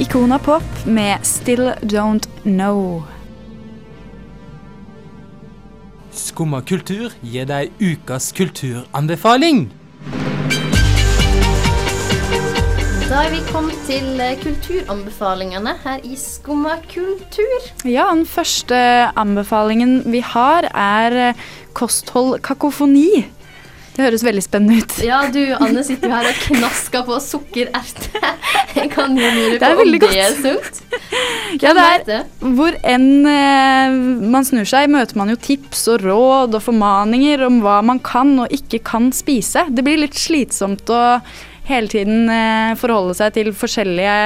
Ikona 0.00 0.38
Pop 0.38 0.86
med 0.86 1.18
Still 1.22 1.72
Don't 1.84 2.24
Know. 2.42 3.02
Skumma 6.20 6.60
kultur 6.60 7.14
gir 7.24 7.46
deg 7.48 7.70
ukas 7.80 8.28
kulturanbefaling. 8.36 9.70
Da 13.08 13.22
er 13.24 13.32
vi 13.32 13.40
kommet 13.48 13.78
til 13.88 14.20
eh, 14.22 14.36
kulturanbefalingene 14.38 15.72
her 15.82 16.04
i 16.06 16.18
Skumma 16.20 16.76
kultur. 16.92 17.64
Ja, 17.88 18.10
den 18.12 18.26
første 18.28 18.76
anbefalingen 19.18 20.04
vi 20.12 20.20
har, 20.22 20.68
er 20.70 21.16
eh, 21.30 21.42
kosthold 21.74 22.38
kakofoni. 22.46 23.24
Det 24.00 24.06
høres 24.06 24.22
veldig 24.24 24.40
spennende 24.40 24.80
ut. 24.80 24.92
Ja, 25.04 25.18
du 25.28 25.42
Anne 25.60 25.82
sitter 25.84 26.08
jo 26.08 26.14
her 26.14 26.28
og 26.30 26.38
knasker 26.46 27.02
på 27.04 27.18
sukkererte. 27.20 28.22
Jeg 28.78 28.88
kan 28.94 29.12
jo 29.18 29.28
lure 29.34 29.58
på 29.60 29.68
om 29.74 29.80
veldig 29.82 29.98
det 30.00 30.08
er 30.14 30.38
godt. 30.38 30.78
sunt. 30.80 31.58
Ja, 31.60 31.74
det 31.76 32.14
er, 32.14 32.24
hvor 32.56 32.78
enn 32.86 33.26
eh, 33.28 33.98
man 34.32 34.46
snur 34.48 34.64
seg, 34.70 34.88
møter 34.88 35.18
man 35.20 35.34
jo 35.34 35.36
tips 35.36 35.82
og 35.92 36.06
råd 36.06 36.56
og 36.56 36.64
formaninger 36.64 37.44
om 37.44 37.60
hva 37.60 37.80
man 37.84 38.00
kan 38.00 38.32
og 38.46 38.54
ikke 38.56 38.80
kan 38.88 39.10
spise. 39.12 39.66
Det 39.68 39.84
blir 39.84 40.00
litt 40.00 40.16
slitsomt 40.16 40.88
å 40.88 41.02
hele 41.68 41.92
tiden 41.92 42.30
eh, 42.32 42.72
forholde 42.80 43.18
seg 43.20 43.36
til 43.36 43.52
forskjellige 43.52 44.16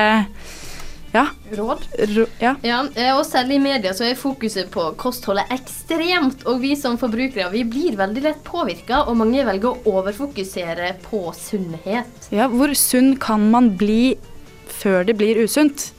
ja. 1.15 1.29
Råd? 1.55 1.87
Ro, 2.11 2.27
ja. 2.43 2.55
Ja, 2.67 2.81
eh, 2.99 3.13
og 3.15 3.23
selv 3.29 3.55
i 3.55 3.61
media 3.63 3.95
så 3.95 4.09
er 4.09 4.19
fokuset 4.19 4.71
på 4.75 4.89
kostholdet 5.01 5.51
ekstremt. 5.55 6.43
Og 6.51 6.61
vi 6.65 6.75
som 6.79 6.99
forbrukere 7.01 7.53
vi 7.55 7.65
blir 7.69 7.99
veldig 8.01 8.25
lett 8.27 8.45
påvirka, 8.47 9.05
og 9.09 9.19
mange 9.23 9.45
velger 9.47 9.71
å 9.71 9.99
overfokusere 10.01 10.95
på 11.07 11.27
sunnhet. 11.39 12.31
ja, 12.35 12.49
hvor 12.51 12.75
sunn 12.75 13.15
kan 13.21 13.51
man 13.51 13.75
bli 13.79 14.17
før 14.69 15.05
det 15.07 15.17
blir 15.21 15.39
usunt? 15.45 15.93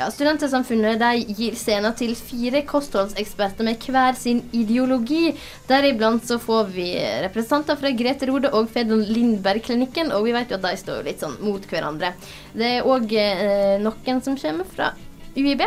Ja, 0.00 0.06
Studentersamfunnet 0.08 0.96
de 0.96 1.34
gir 1.36 1.56
scenen 1.60 1.92
til 1.92 2.14
fire 2.16 2.62
kostholdseksperter 2.64 3.66
med 3.66 3.82
hver 3.84 4.16
sin 4.16 4.38
ideologi. 4.56 5.34
Deriblant 5.68 6.24
så 6.24 6.38
får 6.40 6.70
vi 6.72 6.86
representanter 7.26 7.76
fra 7.76 7.90
Grete 7.98 8.30
Rode 8.30 8.48
og 8.56 8.70
Fedon 8.72 9.02
Lindberg-klinikken, 9.04 10.14
og 10.16 10.24
vi 10.24 10.32
vet 10.32 10.54
jo 10.54 10.56
at 10.56 10.64
de 10.64 10.80
står 10.80 11.04
litt 11.04 11.20
sånn 11.20 11.36
mot 11.44 11.68
hverandre. 11.68 12.14
Det 12.56 12.72
er 12.78 12.88
òg 12.88 13.12
eh, 13.12 13.76
noen 13.84 14.24
som 14.24 14.40
kommer 14.40 14.72
fra 14.72 14.88
UiB. 15.36 15.66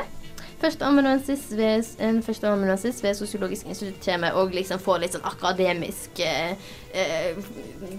Førsteamanuensis 0.65 1.45
ved, 1.53 1.93
en 2.01 2.23
førsteamanuensis 2.25 3.05
ved 3.05 3.21
Sosiologisk 3.21 3.69
institutt 3.69 4.01
kommer 4.01 4.41
og 4.41 4.57
liksom 4.57 4.81
får 4.81 5.05
litt 5.05 5.13
sånn 5.13 5.29
akademisk 5.29 6.25
eh, 6.25 6.57
eh, 6.89 7.37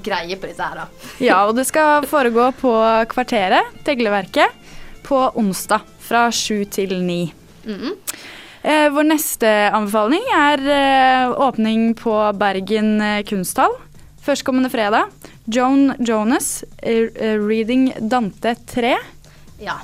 greie 0.02 0.34
på 0.34 0.50
disse 0.50 0.66
her, 0.66 0.82
da. 0.82 1.08
Ja, 1.22 1.44
og 1.46 1.54
det 1.62 1.70
skal 1.70 2.10
foregå 2.10 2.50
på 2.58 2.76
Kvarteret, 3.14 3.84
Tegleverket, 3.86 4.62
på 5.06 5.28
onsdag 5.38 5.93
fra 6.04 6.28
sju 6.32 6.64
til 6.64 6.98
ni. 7.02 7.32
Mhm. 7.64 7.96
Eh, 8.64 8.86
vår 8.92 9.04
neste 9.10 9.48
anbefaling 9.76 10.24
er 10.32 10.62
eh, 10.72 11.32
åpning 11.48 11.90
på 12.00 12.14
Bergen 12.40 12.94
eh, 13.00 13.22
kunsthall 13.28 13.74
førstkommende 14.24 14.70
fredag. 14.72 15.10
Joan 15.44 15.94
Jonas, 15.98 16.64
eh, 16.82 17.08
eh, 17.14 17.38
'Reading 17.38 17.92
Dante 18.00 18.54
3'. 18.66 18.96
Ja. 19.60 19.80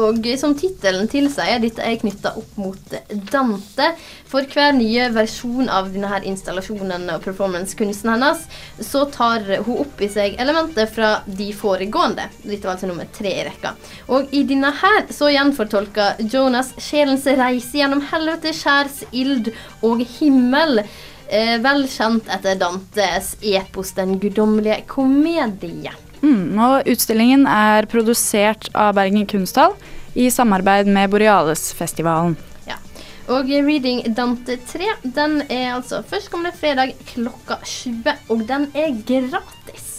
Og 0.00 0.26
som 0.40 0.56
tittelen 0.58 1.06
tilsier, 1.06 1.60
dette 1.62 1.82
er 1.86 2.00
knytta 2.00 2.32
opp 2.40 2.56
mot 2.58 2.94
Dante. 3.30 3.92
For 4.30 4.42
hver 4.50 4.72
nye 4.74 5.06
versjon 5.14 5.70
av 5.70 5.92
denne 5.94 6.10
her 6.10 6.26
installasjonen 6.26 7.06
og 7.14 7.22
performancekunsten 7.22 8.10
hennes, 8.10 8.42
så 8.82 9.04
tar 9.14 9.46
hun 9.66 9.84
opp 9.84 10.02
i 10.02 10.10
seg 10.10 10.34
elementer 10.42 10.90
fra 10.90 11.12
de 11.26 11.52
foregående. 11.54 12.26
Dette 12.42 12.66
var 12.66 12.74
altså 12.74 12.90
nummer 12.90 13.06
tre 13.14 13.36
i 13.38 13.46
rekka. 13.46 13.76
Og 14.10 14.34
i 14.34 14.42
denne 14.48 14.72
her 14.82 15.06
så 15.14 15.30
gjenfortolker 15.30 16.18
Jonas 16.26 16.74
sjelens 16.82 17.28
reise 17.30 17.78
gjennom 17.78 18.02
helvete, 18.10 18.54
skjærs 18.56 19.04
ild 19.14 19.52
og 19.86 20.02
himmel. 20.18 20.82
Eh, 21.30 21.54
vel 21.62 21.86
kjent 21.88 22.26
etter 22.34 22.58
Dantes 22.60 23.36
epos 23.40 23.94
Den 23.96 24.18
guddommelige 24.20 24.82
komedie. 24.90 25.94
Mm, 26.24 26.56
og 26.56 26.88
utstillingen 26.88 27.44
er 27.50 27.84
produsert 27.90 28.70
av 28.72 28.94
Bergen 28.96 29.26
Kunsthall 29.28 29.74
i 30.16 30.30
samarbeid 30.32 30.88
med 30.88 31.10
Borealesfestivalen. 31.12 32.36
Ja. 32.68 32.78
Og 33.28 33.50
Reading 33.50 34.02
Dante 34.16 34.56
3 34.70 34.88
den 35.04 35.42
er 35.50 35.74
altså 35.74 36.00
førstkommende 36.08 36.54
fredag 36.56 36.94
klokka 37.12 37.58
20, 37.60 38.16
og 38.32 38.46
den 38.48 38.68
er 38.72 38.96
gratis. 39.04 39.90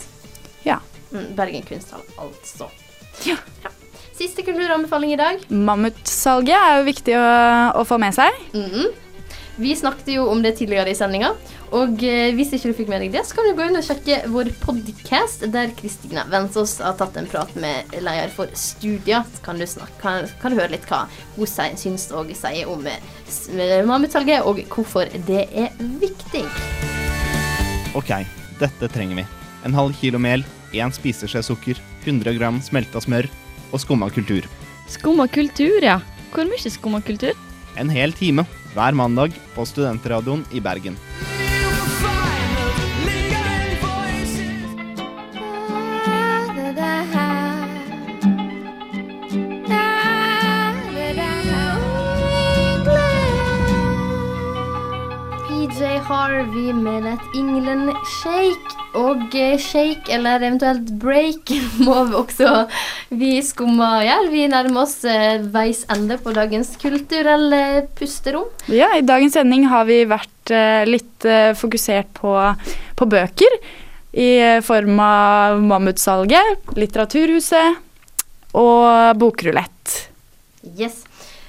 Ja. 0.65 0.79
Mm, 1.11 1.35
Bergen 1.37 1.65
Kunsthall, 1.67 2.05
altså. 2.17 2.71
Ja. 3.27 3.37
Siste 4.15 4.45
kulturanbefaling 4.47 5.11
i 5.13 5.19
dag. 5.19 5.41
Mammutsalget 5.51 6.55
er 6.55 6.77
jo 6.79 6.85
viktig 6.87 7.17
å, 7.19 7.25
å 7.75 7.83
få 7.87 7.99
med 8.01 8.15
seg. 8.15 8.45
Mhm. 8.55 9.01
Vi 9.55 9.75
snakket 9.75 10.09
jo 10.17 10.25
om 10.27 10.41
det 10.43 10.57
tidligere 10.59 10.91
i 10.91 10.95
sendinga. 10.97 11.29
Og 11.75 12.01
eh, 12.03 12.33
hvis 12.35 12.51
ikke 12.55 12.71
du 12.71 12.75
fikk 12.75 12.89
med 12.91 13.05
deg 13.05 13.13
det, 13.13 13.21
så 13.23 13.37
kan 13.37 13.47
du 13.47 13.53
gå 13.55 13.67
inn 13.69 13.79
og 13.79 13.85
sjekke 13.87 14.17
vår 14.31 14.49
podcast, 14.59 15.45
der 15.51 15.71
Kristina 15.79 16.25
Vensås 16.31 16.77
har 16.83 16.97
tatt 16.99 17.15
en 17.19 17.29
prat 17.31 17.53
med 17.59 17.95
leder 17.95 18.33
for 18.35 18.51
Studia. 18.59 19.23
Så 19.31 19.43
kan 19.45 19.61
du, 19.61 19.63
snakke, 19.69 19.95
kan, 20.01 20.27
kan 20.41 20.51
du 20.51 20.59
høre 20.59 20.73
litt 20.75 20.87
hva 20.89 21.05
hun 21.37 21.47
sier, 21.47 21.77
syns 21.79 22.09
og 22.11 22.33
sier 22.35 22.67
om 22.71 22.83
eh, 22.91 24.43
og 24.43 24.59
hvorfor 24.75 25.11
det 25.29 25.45
er 25.55 25.71
viktig. 26.03 26.43
Ok, 27.95 28.11
dette 28.59 28.91
trenger 28.91 29.23
vi. 29.23 29.27
En 29.65 29.75
halv 29.75 29.95
kilo 30.01 30.19
mel, 30.19 30.43
én 30.75 30.91
spiseskje 30.93 31.45
sukker, 31.47 31.79
100 32.03 32.35
gram 32.35 32.59
smelta 32.61 32.99
smør 33.01 33.31
og 33.71 33.79
skumma 33.81 34.11
kultur. 34.11 34.43
Skumma 34.91 35.29
kultur, 35.31 35.79
ja. 35.79 36.01
Hvor 36.35 36.43
mye 36.51 36.69
skumma 36.69 36.99
kultur? 37.07 37.31
En 37.79 37.87
hel 37.91 38.11
time 38.15 38.43
hver 38.75 38.93
mandag 38.93 39.39
på 39.55 39.65
Studentradioen 39.65 40.45
i 40.51 40.61
Bergen. 40.61 40.99
Harvey 56.55 56.71
med 56.71 57.03
et 57.09 57.33
England 57.35 57.89
Shake. 58.07 58.75
Og 58.95 59.33
eh, 59.35 59.57
shake, 59.59 60.07
eller 60.15 60.39
eventuelt 60.39 60.87
break, 61.01 61.51
må 61.83 61.97
vi 62.07 62.15
også 62.15 62.51
vi 63.11 63.31
skumma 63.43 63.89
gjøre. 64.05 64.29
Vi 64.31 64.45
nærmer 64.47 64.85
oss 64.85 65.01
eh, 65.03 65.43
veis 65.51 65.81
ende 65.91 66.15
på 66.15 66.31
dagens 66.31 66.77
kulturelle 66.79 67.83
pusterom. 67.99 68.47
Ja, 68.71 68.93
I 68.95 69.03
dagens 69.03 69.35
sending 69.35 69.67
har 69.67 69.83
vi 69.89 70.05
vært 70.07 70.53
eh, 70.55 70.85
litt 70.87 71.27
fokusert 71.59 72.13
på, 72.21 72.37
på 72.95 73.09
bøker. 73.11 73.57
I 74.15 74.61
form 74.63 75.01
av 75.03 75.59
Mammutsalget, 75.59 76.71
Litteraturhuset 76.79 78.55
og 78.55 79.19
Bokrulett. 79.19 79.97
Yes. 80.79 81.03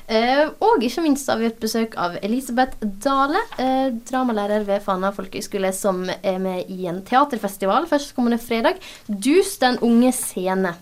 Eh, 0.07 0.45
og 0.63 0.85
ikke 0.87 1.03
minst 1.03 1.27
har 1.31 1.41
vi 1.41 1.49
et 1.49 1.59
besøk 1.59 1.97
av 1.99 2.15
Elisabeth 2.23 2.79
Dale, 3.03 3.41
eh, 3.59 3.89
dramalærer 4.07 4.63
ved 4.69 4.85
Fana 4.85 5.11
folkehøgskole, 5.11 5.73
som 5.75 6.05
er 6.07 6.39
med 6.39 6.71
i 6.71 6.87
en 6.87 7.03
teaterfestival 7.03 7.89
førstkommende 7.91 8.39
fredag. 8.39 8.79
Dus 9.09 9.57
den 9.59 9.79
unge 9.83 10.13
scene. 10.15 10.77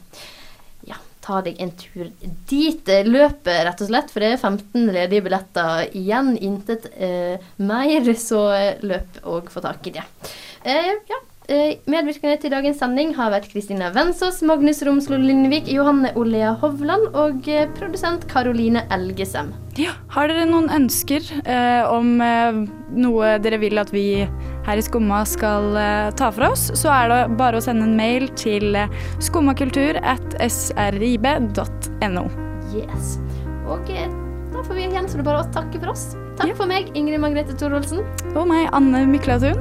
Ja, 0.85 1.01
ta 1.25 1.41
deg 1.41 1.57
en 1.59 1.73
tur 1.73 2.11
dit. 2.51 2.85
Løpet, 3.09 3.65
rett 3.65 3.81
og 3.81 3.89
slett, 3.89 4.13
for 4.13 4.21
det 4.21 4.35
er 4.35 4.43
15 4.43 4.93
ledige 4.93 5.25
billetter 5.25 5.89
igjen. 5.97 6.35
Intet 6.37 6.91
eh, 6.93 7.41
mer, 7.57 8.13
så 8.21 8.45
løp 8.85 9.23
og 9.25 9.49
få 9.49 9.65
tak 9.65 9.87
i 9.89 9.97
det. 9.97 10.05
Eh, 10.65 10.93
ja. 11.09 11.25
Eh, 11.45 11.77
Medvirkende 11.93 12.39
til 12.41 12.53
dagens 12.55 12.79
sending 12.81 13.11
har 13.19 13.29
vært 13.35 13.51
Kristina 13.53 13.91
Vensås, 13.93 14.39
Magnus 14.49 14.79
Romslo 14.87 15.19
Lindvik, 15.21 15.67
Johanne 15.69 16.15
Olea 16.17 16.55
Hovland 16.63 17.11
og 17.13 17.45
eh, 17.53 17.67
produsent 17.77 18.25
Karoline 18.31 18.87
Elgesem. 18.95 19.51
Ja, 19.77 19.93
Har 20.15 20.31
dere 20.33 20.47
noen 20.49 20.71
ønsker 20.73 21.21
eh, 21.45 21.85
om 21.93 22.17
eh, 22.25 22.63
noe 22.97 23.35
dere 23.45 23.61
vil 23.61 23.77
at 23.83 23.93
vi 23.93 24.25
her 24.65 24.81
i 24.81 24.87
Skumma 24.87 25.21
skal 25.29 25.77
eh, 25.77 26.09
ta 26.17 26.33
fra 26.33 26.49
oss, 26.55 26.71
så 26.81 26.89
er 26.95 27.13
det 27.13 27.21
bare 27.37 27.61
å 27.61 27.67
sende 27.69 27.91
en 27.91 27.97
mail 27.99 28.31
til 28.41 28.81
skummakultur 29.21 30.01
at 30.01 30.41
srib.no. 30.49 32.27
Yes. 32.73 33.19
Og 33.69 33.85
da 33.93 34.65
får 34.65 34.77
vi 34.79 34.89
igjen 34.89 35.13
så 35.13 35.21
det 35.21 35.29
bare 35.29 35.45
å 35.45 35.53
takke 35.53 35.77
for 35.77 35.93
oss. 35.93 36.15
Takk 36.41 36.57
for 36.57 36.71
meg, 36.71 36.89
Ingrid 36.97 37.21
Margrethe 37.21 37.53
Thorolsen. 37.61 38.01
Og 38.33 38.47
meg, 38.49 38.71
Anne 38.73 39.05
Myklatun. 39.13 39.61